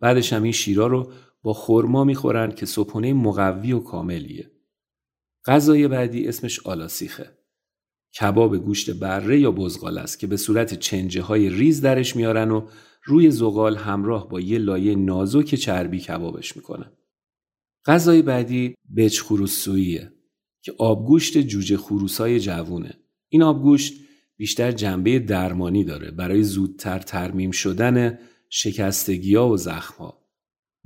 بعدش 0.00 0.32
هم 0.32 0.42
این 0.42 0.52
شیرا 0.52 0.86
رو 0.86 1.12
با 1.42 1.52
خرما 1.52 2.04
می‌خورن 2.04 2.52
که 2.52 2.66
صبحونه 2.66 3.12
مقوی 3.12 3.72
و 3.72 3.80
کاملیه. 3.80 4.50
غذای 5.46 5.88
بعدی 5.88 6.28
اسمش 6.28 6.60
آلاسیخه. 6.66 7.38
کباب 8.20 8.56
گوشت 8.56 8.90
بره 8.90 9.40
یا 9.40 9.50
بزغال 9.50 9.98
است 9.98 10.18
که 10.18 10.26
به 10.26 10.36
صورت 10.36 10.74
چنجه 10.74 11.22
های 11.22 11.50
ریز 11.50 11.80
درش 11.80 12.16
میارن 12.16 12.50
و 12.50 12.68
روی 13.04 13.30
زغال 13.30 13.76
همراه 13.76 14.28
با 14.28 14.40
یه 14.40 14.58
لایه 14.58 14.94
نازک 14.94 15.54
چربی 15.54 16.00
کبابش 16.00 16.56
می‌کنن. 16.56 16.92
غذای 17.86 18.22
بعدی 18.22 18.74
بچ 18.96 19.20
خروسویه 19.20 20.12
که 20.62 20.74
آبگوشت 20.78 21.38
جوجه 21.38 21.76
خروسای 21.76 22.40
جوونه. 22.40 22.94
این 23.28 23.42
آبگوشت 23.42 24.05
بیشتر 24.36 24.72
جنبه 24.72 25.18
درمانی 25.18 25.84
داره 25.84 26.10
برای 26.10 26.42
زودتر 26.42 26.98
ترمیم 26.98 27.50
شدن 27.50 28.18
شکستگی 28.50 29.34
ها 29.34 29.48
و 29.48 29.56
زخم 29.56 29.94
ها. 30.04 30.26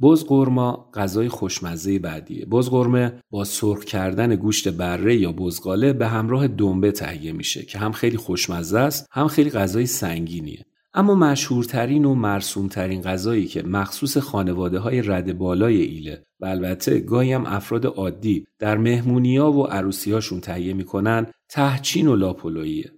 بز 0.03 0.25
قرما 0.25 0.91
غذای 0.95 1.29
خوشمزه 1.29 1.99
بعدیه. 1.99 2.47
بز 2.47 2.71
قرمه 2.71 3.13
با 3.31 3.45
سرخ 3.45 3.85
کردن 3.85 4.37
گوشت 4.37 4.69
بره 4.69 5.17
یا 5.17 5.33
بزغاله 5.33 5.93
به 5.93 6.07
همراه 6.07 6.49
دنبه 6.49 6.93
تهیه 6.93 7.33
میشه 7.33 7.63
که 7.63 7.79
هم 7.79 7.93
خیلی 7.93 8.17
خوشمزه 8.17 8.79
است 8.79 9.07
هم 9.11 9.29
خیلی 9.29 9.51
غذای 9.51 9.87
سنگینیه. 9.87 10.67
اما 10.95 11.15
مشهورترین 11.15 12.05
و 12.05 12.15
مرسومترین 12.15 13.03
غذایی 13.03 13.47
که 13.47 13.63
مخصوص 13.63 14.19
خانواده 14.19 14.79
های 14.79 15.03
رد 15.03 15.39
بالای 15.39 15.77
ایله 15.77 16.25
و 16.41 16.47
البته 16.47 16.99
گاهی 17.01 17.33
هم 17.33 17.47
افراد 17.47 17.87
عادی 17.87 18.47
در 18.59 18.77
مهمونیا 18.77 19.53
و 19.53 19.67
عروسیاشون 19.67 20.41
تهیه 20.41 20.73
می‌کنن 20.73 21.27
تهچین 21.49 22.07
و 22.07 22.17
لاپولویه. 22.17 22.93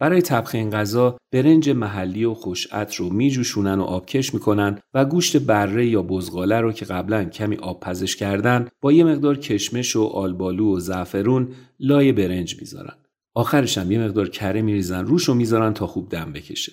برای 0.00 0.22
طبخ 0.22 0.54
این 0.54 0.70
غذا 0.70 1.16
برنج 1.32 1.70
محلی 1.70 2.24
و 2.24 2.34
خوشعط 2.34 2.94
رو 2.94 3.10
میجوشونن 3.10 3.78
و 3.78 3.82
آبکش 3.82 4.34
می‌کنن 4.34 4.78
و 4.94 5.04
گوشت 5.04 5.36
بره 5.36 5.86
یا 5.86 6.02
بزغاله 6.02 6.60
رو 6.60 6.72
که 6.72 6.84
قبلا 6.84 7.24
کمی 7.24 7.56
آب 7.56 7.80
پزش 7.80 8.16
کردن 8.16 8.68
با 8.80 8.92
یه 8.92 9.04
مقدار 9.04 9.36
کشمش 9.36 9.96
و 9.96 10.04
آلبالو 10.04 10.76
و 10.76 10.80
زعفرون 10.80 11.48
لای 11.80 12.12
برنج 12.12 12.60
می‌ذارن. 12.60 12.94
آخرش 13.34 13.78
هم 13.78 13.92
یه 13.92 13.98
مقدار 13.98 14.28
کره 14.28 14.62
میریزن 14.62 15.06
روش 15.06 15.24
رو 15.24 15.34
می‌ذارن 15.34 15.74
تا 15.74 15.86
خوب 15.86 16.08
دم 16.08 16.32
بکشه. 16.32 16.72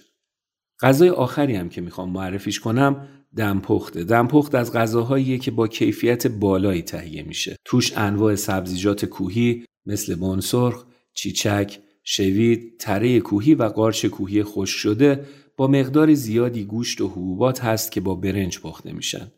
غذای 0.82 1.10
آخری 1.10 1.56
هم 1.56 1.70
که 1.70 1.82
می‌خوام 1.82 2.10
معرفیش 2.10 2.60
کنم 2.60 3.08
دمپخته. 3.38 4.04
دمپخت 4.04 4.56
از 4.56 4.74
غذاهاییه 4.74 5.38
که 5.38 5.52
با 5.52 5.68
کیفیت 5.68 6.28
بالایی 6.28 6.82
تهیه 6.82 7.24
میشه. 7.24 7.56
توش 7.66 7.98
انواع 7.98 8.36
سبزیجات 8.36 9.06
کوهی 9.06 9.66
مثل 9.86 10.16
بنسرخ، 10.16 10.86
چیچک، 11.14 11.80
شوید، 12.08 12.78
تره 12.80 13.20
کوهی 13.20 13.56
و 13.56 13.63
قارچ 13.63 14.06
کوهی 14.06 14.44
خوش 14.44 14.70
شده 14.70 15.26
با 15.58 15.68
مقدار 15.68 16.13
زیادی 16.13 16.63
گوشت 16.63 17.02
و 17.02 17.08
حبوبات 17.08 17.63
هست 17.63 17.91
که 17.91 18.02
با 18.02 18.15
برنج 18.15 18.60
پخته 18.60 18.94
میشن. 18.94 19.32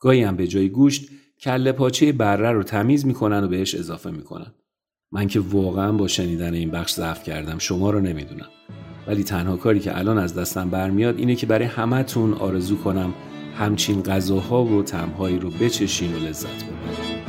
گاهی 0.00 0.22
هم 0.22 0.36
به 0.36 0.46
جای 0.46 0.68
گوشت 0.68 1.08
کله 1.40 1.72
پاچه 1.72 2.12
بره 2.12 2.50
رو 2.50 2.62
تمیز 2.62 3.06
می‌کنن 3.06 3.44
و 3.44 3.48
بهش 3.48 3.74
اضافه 3.74 4.10
می‌کنن. 4.10 4.54
من 5.12 5.26
که 5.26 5.40
واقعا 5.40 5.92
با 5.92 6.08
شنیدن 6.08 6.54
این 6.54 6.70
بخش 6.70 6.92
ضعف 6.92 7.24
کردم 7.24 7.58
شما 7.58 7.90
رو 7.90 8.00
نمی‌دونم. 8.00 8.48
ولی 9.06 9.24
تنها 9.24 9.56
کاری 9.56 9.80
که 9.80 9.98
الان 9.98 10.18
از 10.18 10.34
دستم 10.34 10.70
برمیاد 10.70 11.18
اینه 11.18 11.34
که 11.34 11.46
برای 11.46 11.66
همتون 11.66 12.34
آرزو 12.34 12.76
کنم 12.76 13.14
همچین 13.54 14.02
غذاها 14.02 14.64
و 14.64 14.82
تمهایی 14.82 15.38
رو 15.38 15.50
بچشین 15.50 16.14
و 16.14 16.18
لذت 16.18 16.64
ببرید. 16.64 17.22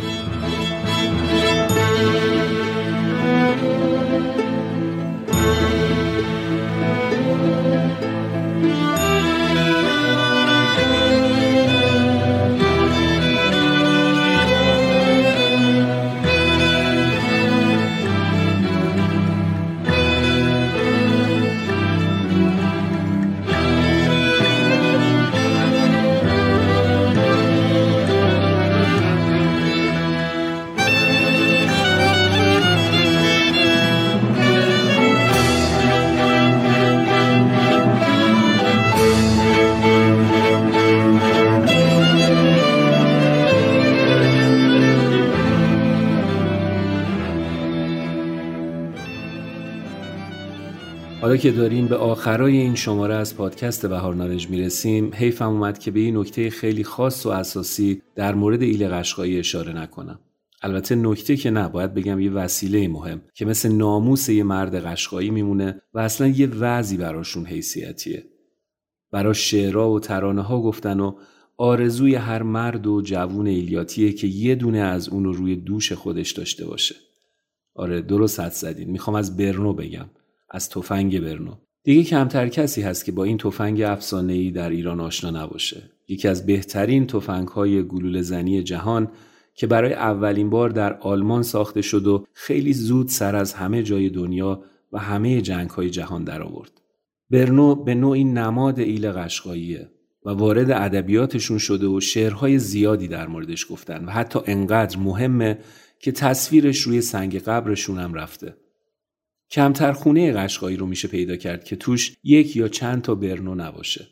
که 51.44 51.52
داریم 51.52 51.88
به 51.88 51.96
آخرای 51.96 52.58
این 52.58 52.76
شماره 52.76 53.16
از 53.16 53.38
پادکست 53.38 53.86
بهار 53.86 54.16
نارنج 54.16 54.50
می‌رسیم 54.50 55.12
حیفم 55.14 55.50
اومد 55.50 55.80
که 55.80 55.92
به 55.92 56.00
این 56.00 56.18
نکته 56.18 56.50
خیلی 56.50 56.84
خاص 56.84 57.26
و 57.26 57.30
اساسی 57.30 58.02
در 58.16 58.36
مورد 58.36 58.62
ایل 58.62 58.88
قشقایی 58.88 59.40
اشاره 59.40 59.74
نکنم. 59.74 60.20
البته 60.62 60.96
نکته 60.96 61.38
که 61.38 61.52
نه 61.52 61.70
باید 61.70 61.94
بگم 61.94 62.20
یه 62.20 62.32
وسیله 62.32 62.88
مهم 62.88 63.22
که 63.34 63.46
مثل 63.46 63.72
ناموس 63.72 64.30
یه 64.30 64.44
مرد 64.44 64.76
قشقایی 64.76 65.30
میمونه 65.30 65.82
و 65.94 66.00
اصلا 66.00 66.28
یه 66.28 66.48
وضعی 66.48 66.98
براشون 66.98 67.46
حیثیتیه. 67.46 68.24
براش 69.12 69.52
شعرها 69.52 69.92
و 69.92 70.00
ترانه 70.00 70.42
ها 70.42 70.62
گفتن 70.62 71.00
و 71.00 71.16
آرزوی 71.58 72.16
هر 72.16 72.44
مرد 72.44 72.88
و 72.88 73.02
جوون 73.02 73.48
ایلیاتیه 73.48 74.14
که 74.14 74.28
یه 74.28 74.56
دونه 74.56 74.80
از 74.80 75.10
اون 75.10 75.24
رو 75.24 75.34
روی 75.34 75.56
دوش 75.56 75.94
خودش 75.94 76.32
داشته 76.32 76.66
باشه. 76.66 76.96
آره 77.76 78.02
درست 78.02 78.40
حد 78.40 78.52
زدین. 78.52 78.90
می‌خوام 78.90 79.16
از 79.16 79.38
برنو 79.38 79.74
بگم. 79.74 80.06
از 80.54 80.70
تفنگ 80.70 81.20
برنو 81.20 81.52
دیگه 81.84 82.04
کمتر 82.04 82.48
کسی 82.48 82.82
هست 82.82 83.06
که 83.06 83.12
با 83.12 83.24
این 83.24 83.38
تفنگ 83.38 83.82
افسانه‌ای 83.82 84.52
در 84.52 84.70
ایران 84.70 85.00
آشنا 85.00 85.44
نباشه 85.44 85.90
یکی 86.08 86.28
از 86.28 86.46
بهترین 86.46 87.08
تفنگ‌های 87.08 87.84
گلوله 87.84 88.22
زنی 88.22 88.64
جهان 88.64 89.12
که 89.56 89.68
برای 89.68 89.94
اولین 89.94 90.50
بار 90.50 90.70
در 90.70 90.94
آلمان 90.94 91.44
ساخته 91.44 91.82
شد 91.82 92.08
و 92.08 92.26
خیلی 92.34 92.74
زود 92.74 93.08
سر 93.08 93.36
از 93.36 93.54
همه 93.54 93.84
جای 93.84 94.10
دنیا 94.10 94.64
و 94.92 95.00
همه 95.00 95.42
جنگ‌های 95.42 95.90
جهان 95.90 96.24
درآورد. 96.24 96.82
برنو 97.30 97.76
به 97.76 97.96
نوعی 97.96 98.24
نماد 98.24 98.80
ایل 98.80 99.12
قشقاییه 99.12 99.90
و 100.26 100.30
وارد 100.30 100.72
ادبیاتشون 100.72 101.58
شده 101.58 101.88
و 101.88 102.00
شعرهای 102.00 102.60
زیادی 102.60 103.08
در 103.08 103.28
موردش 103.28 103.72
گفتن 103.72 104.06
و 104.06 104.10
حتی 104.10 104.40
انقدر 104.46 104.98
مهمه 105.00 105.60
که 106.00 106.12
تصویرش 106.12 106.80
روی 106.80 107.02
سنگ 107.02 107.40
قبرشون 107.40 107.98
هم 107.98 108.14
رفته. 108.14 108.56
کمتر 109.54 109.92
خونه 109.92 110.34
قشقایی 110.34 110.78
رو 110.78 110.86
میشه 110.86 111.08
پیدا 111.08 111.36
کرد 111.36 111.64
که 111.64 111.76
توش 111.76 112.16
یک 112.24 112.56
یا 112.56 112.68
چند 112.68 113.02
تا 113.02 113.16
برنو 113.16 113.56
نباشه. 113.56 114.08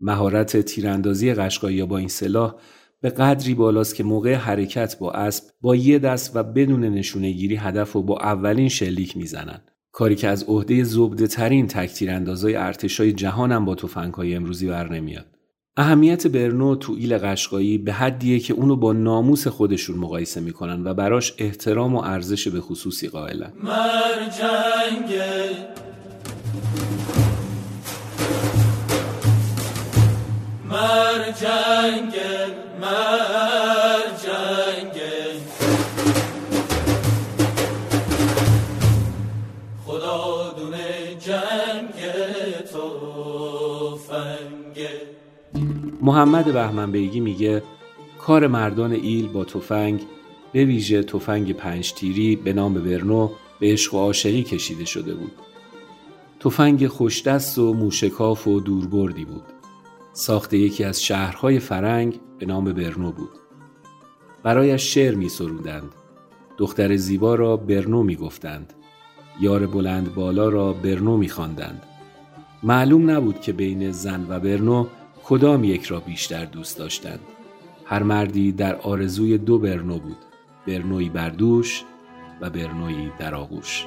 مهارت 0.00 0.60
تیراندازی 0.60 1.34
قشقایی 1.34 1.84
با 1.84 1.98
این 1.98 2.08
سلاح 2.08 2.54
به 3.00 3.10
قدری 3.10 3.54
بالاست 3.54 3.94
که 3.94 4.04
موقع 4.04 4.34
حرکت 4.34 4.98
با 4.98 5.12
اسب 5.12 5.44
با 5.60 5.76
یه 5.76 5.98
دست 5.98 6.36
و 6.36 6.42
بدون 6.42 6.84
نشونه 6.84 7.30
گیری 7.30 7.56
هدف 7.56 7.92
رو 7.92 8.02
با 8.02 8.18
اولین 8.18 8.68
شلیک 8.68 9.16
می‌زنن. 9.16 9.60
کاری 9.92 10.14
که 10.14 10.28
از 10.28 10.44
عهده 10.44 10.84
زبده 10.84 11.26
ترین 11.26 11.66
تکتیر 11.66 12.10
اندازای 12.10 12.54
ارتشای 12.54 13.12
جهانم 13.12 13.64
با 13.64 13.74
تفنگ‌های 13.74 14.34
امروزی 14.34 14.66
بر 14.66 14.92
نمیاد. 14.92 15.33
اهمیت 15.76 16.26
برنو 16.26 16.76
تو 16.76 16.92
ایل 16.98 17.18
قشقایی 17.18 17.78
به 17.78 17.92
حدیه 17.92 18.38
که 18.38 18.54
اونو 18.54 18.76
با 18.76 18.92
ناموس 18.92 19.46
خودشون 19.46 19.96
مقایسه 19.96 20.40
می‌کنن 20.40 20.86
و 20.86 20.94
براش 20.94 21.34
احترام 21.38 21.94
و 21.94 21.98
ارزش 21.98 22.48
به 22.48 22.60
خصوصی 22.60 23.08
قائلن. 23.08 23.52
مرجنگ 23.62 25.20
مرجنگ 30.70 32.14
مرجنگ 32.80 33.74
خدا 35.56 35.93
محمد 46.04 46.52
بهمن 46.52 46.92
بیگی 46.92 47.20
میگه 47.20 47.62
کار 48.18 48.46
مردان 48.46 48.92
ایل 48.92 49.28
با 49.28 49.44
تفنگ 49.44 50.00
به 50.52 50.64
ویژه 50.64 51.02
تفنگ 51.02 51.52
پنج 51.52 51.92
تیری 51.92 52.36
به 52.36 52.52
نام 52.52 52.74
برنو 52.74 53.30
به 53.60 53.72
عشق 53.72 53.94
و 53.94 53.98
عاشقی 53.98 54.42
کشیده 54.42 54.84
شده 54.84 55.14
بود. 55.14 55.32
تفنگ 56.40 56.86
خوشدست 56.86 57.58
و 57.58 57.74
موشکاف 57.74 58.48
و 58.48 58.60
دوربردی 58.60 59.24
بود. 59.24 59.42
ساخت 60.12 60.54
یکی 60.54 60.84
از 60.84 61.02
شهرهای 61.02 61.58
فرنگ 61.58 62.20
به 62.38 62.46
نام 62.46 62.64
برنو 62.64 63.12
بود. 63.12 63.32
برایش 64.42 64.94
شعر 64.94 65.14
می 65.14 65.28
سرودند. 65.28 65.94
دختر 66.58 66.96
زیبا 66.96 67.34
را 67.34 67.56
برنو 67.56 68.02
می 68.02 68.16
گفتند. 68.16 68.72
یار 69.40 69.66
بلند 69.66 70.14
بالا 70.14 70.48
را 70.48 70.72
برنو 70.72 71.16
می 71.16 71.28
خواندند. 71.28 71.82
معلوم 72.62 73.10
نبود 73.10 73.40
که 73.40 73.52
بین 73.52 73.90
زن 73.90 74.26
و 74.28 74.40
برنو 74.40 74.86
کدام 75.26 75.64
یک 75.64 75.84
را 75.86 76.00
بیشتر 76.00 76.44
دوست 76.44 76.78
داشتند. 76.78 77.20
هر 77.84 78.02
مردی 78.02 78.52
در 78.52 78.76
آرزوی 78.76 79.38
دو 79.38 79.58
برنو 79.58 79.98
بود. 79.98 80.16
برنوی 80.66 81.08
بردوش 81.08 81.84
و 82.40 82.50
برنوی 82.50 83.10
در 83.18 83.34
آغوش. 83.34 83.86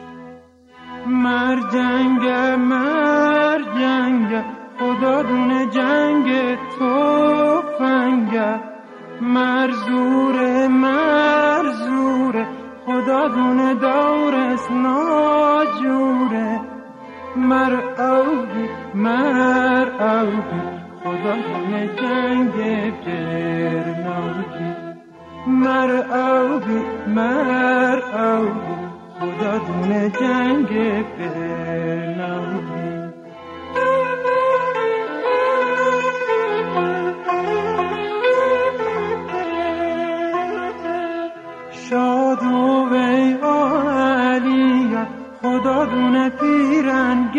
مرجنگ 1.08 2.28
مرجنگ 2.60 4.44
خدا 4.80 5.24
دونه 5.24 5.66
جنگ 5.66 6.56
تو 6.80 7.62
فنگ 7.80 8.40
مرزور 9.22 10.68
مرزور 10.68 12.48
خدا 12.86 13.28
دونه 13.28 13.74
دورس 13.74 14.72
ناجوره 14.72 16.60
مر 17.36 17.74
اوگی 17.74 18.70
مر 18.94 19.88
اوگی 20.00 20.87
خدا 21.08 21.36
دونه 21.36 21.90
جنگ 22.02 22.56
برناوگی 23.06 24.72
مر 25.48 25.92
اوگی 25.92 26.80
مر 27.08 28.00
اوگی 28.24 28.78
خدا 29.20 29.58
دونه 29.58 30.10
جنگ 30.10 30.70
برناوگی 31.18 32.98
شاد 41.72 42.44
و 42.44 42.90
وی 42.92 43.34
علیه 43.34 45.08
خدا 45.42 45.86
دونه 45.86 46.30
پیرن 46.30 47.32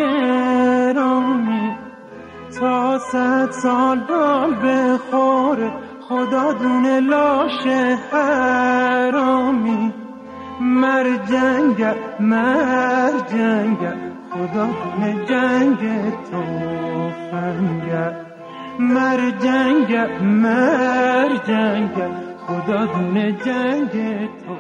صد 3.13 3.51
سال 3.51 4.01
بال 4.01 4.55
بخوره. 4.55 5.73
خدا 6.01 6.53
دونه 6.53 7.01
لاش 7.01 7.67
حرامی. 8.13 9.93
مر 10.61 11.17
جنگ 11.17 11.95
مر 12.21 13.13
جنگ. 13.33 13.79
خدا 14.31 14.67
دونه 14.67 15.25
جنگ 15.25 16.13
تو 16.31 16.43
فنگ. 17.31 18.15
مر 18.79 19.31
جنگ 19.31 19.97
مر 20.23 21.37
جنگ. 21.47 21.97
خدا 22.47 22.87
دونه 22.87 23.33
جنگ 23.33 24.29
تو 24.39 24.55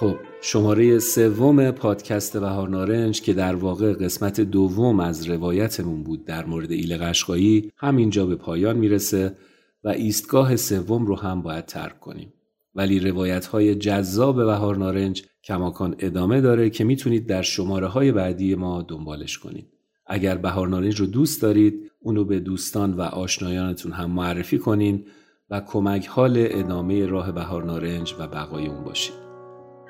خب 0.00 0.29
شماره 0.42 0.98
سوم 0.98 1.70
پادکست 1.70 2.36
بهار 2.36 2.68
نارنج 2.68 3.22
که 3.22 3.32
در 3.32 3.54
واقع 3.54 3.92
قسمت 3.92 4.40
دوم 4.40 5.00
از 5.00 5.28
روایتمون 5.28 6.02
بود 6.02 6.24
در 6.24 6.44
مورد 6.44 6.72
ایل 6.72 6.96
قشقایی 6.96 7.72
همینجا 7.76 8.26
به 8.26 8.36
پایان 8.36 8.76
می‌رسه 8.76 9.36
و 9.84 9.88
ایستگاه 9.88 10.56
سوم 10.56 11.06
رو 11.06 11.16
هم 11.16 11.42
باید 11.42 11.66
ترک 11.66 12.00
کنیم. 12.00 12.32
ولی 12.74 13.00
روایت 13.00 13.46
های 13.46 13.74
جذاب 13.74 14.36
بهار 14.36 14.76
نارنج 14.76 15.22
کماکان 15.44 15.96
ادامه 15.98 16.40
داره 16.40 16.70
که 16.70 16.84
می‌تونید 16.84 17.26
در 17.26 17.42
شماره 17.42 17.86
های 17.86 18.12
بعدی 18.12 18.54
ما 18.54 18.82
دنبالش 18.82 19.38
کنید. 19.38 19.66
اگر 20.06 20.36
بهار 20.36 20.68
نارنج 20.68 21.00
رو 21.00 21.06
دوست 21.06 21.42
دارید 21.42 21.90
اونو 22.00 22.24
به 22.24 22.40
دوستان 22.40 22.94
و 22.94 23.00
آشنایانتون 23.02 23.92
هم 23.92 24.10
معرفی 24.10 24.58
کنین 24.58 25.04
و 25.50 25.60
کمک 25.60 26.06
حال 26.06 26.34
ادامه 26.36 27.06
راه 27.06 27.32
بهار 27.32 27.64
نارنج 27.64 28.14
و 28.18 28.26
بقای 28.26 28.66
اون 28.66 28.84
باشید. 28.84 29.29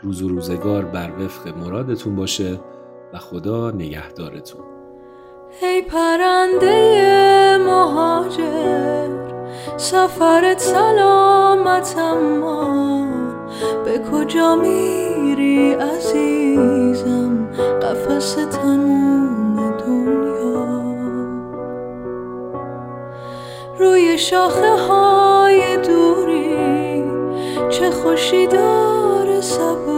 روز 0.03 0.23
و 0.23 0.29
روزگار 0.29 0.85
بر 0.85 1.11
وفق 1.19 1.49
مرادتون 1.59 2.17
باشه 2.17 2.61
و 3.13 3.19
خدا 3.19 3.71
نگهدارتون. 3.71 4.61
ای 5.63 5.83
پرنده 5.83 7.57
مهاجر 7.67 9.09
سفرت 9.77 10.59
سلامت 10.59 11.99
اما 11.99 13.07
به 13.85 13.99
کجا 14.13 14.57
میری 14.57 15.73
عزیزم؟ 15.73 17.49
قفس 17.83 18.35
تموم 18.35 19.77
دنیا. 19.79 20.91
روی 23.79 24.19
شاخه 24.19 24.77
های 24.77 25.77
دوری 25.77 27.05
چه 27.71 27.91
خوشی 27.91 28.47
داره 28.47 29.41
صبوری 29.41 29.90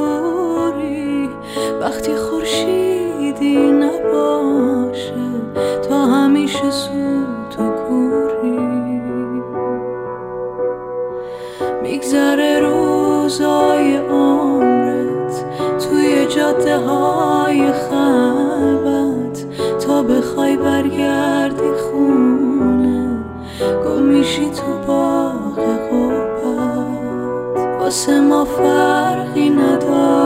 وقتی 2.02 2.16
خورشیدی 2.16 3.56
نباشه 3.56 5.14
تا 5.88 6.06
همیشه 6.06 6.70
سوت 6.70 7.58
و 7.58 7.70
کوری. 7.70 8.58
میگذره 11.82 12.60
روزای 12.60 13.96
عمرت 13.96 15.44
توی 15.78 16.26
جاده 16.26 16.76
های 16.76 17.72
خلوت. 17.72 19.46
تا 19.86 20.02
بخوای 20.02 20.56
برگردی 20.56 21.72
خونه 21.90 23.18
گم 23.84 24.02
میشی 24.02 24.50
تو 24.50 24.86
باغ 24.86 25.56
قربت 25.90 27.80
واسه 27.80 28.20
ما 28.20 28.44
فرقی 28.44 29.50
نداره. 29.50 30.21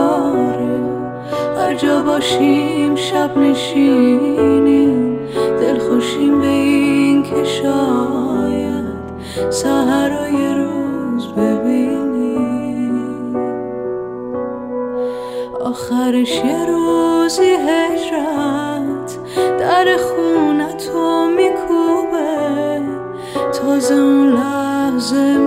جا 1.77 2.01
باشیم 2.01 2.95
شب 2.95 3.37
نشینیم 3.37 5.19
دل 5.61 5.79
خوشیم 5.79 6.41
به 6.41 6.47
این 6.47 7.23
که 7.23 7.43
شاید 7.43 8.97
سهرای 9.49 10.53
روز 10.53 11.27
ببینیم. 11.27 12.97
آخرش 15.61 16.35
یه 16.35 16.65
روزی 16.65 17.55
هجرت 17.67 19.17
در 19.59 19.97
خونتو 19.97 21.27
میکوبه 21.27 22.81
تازه 23.53 23.95
اون 23.95 24.33
لحظه 24.33 25.37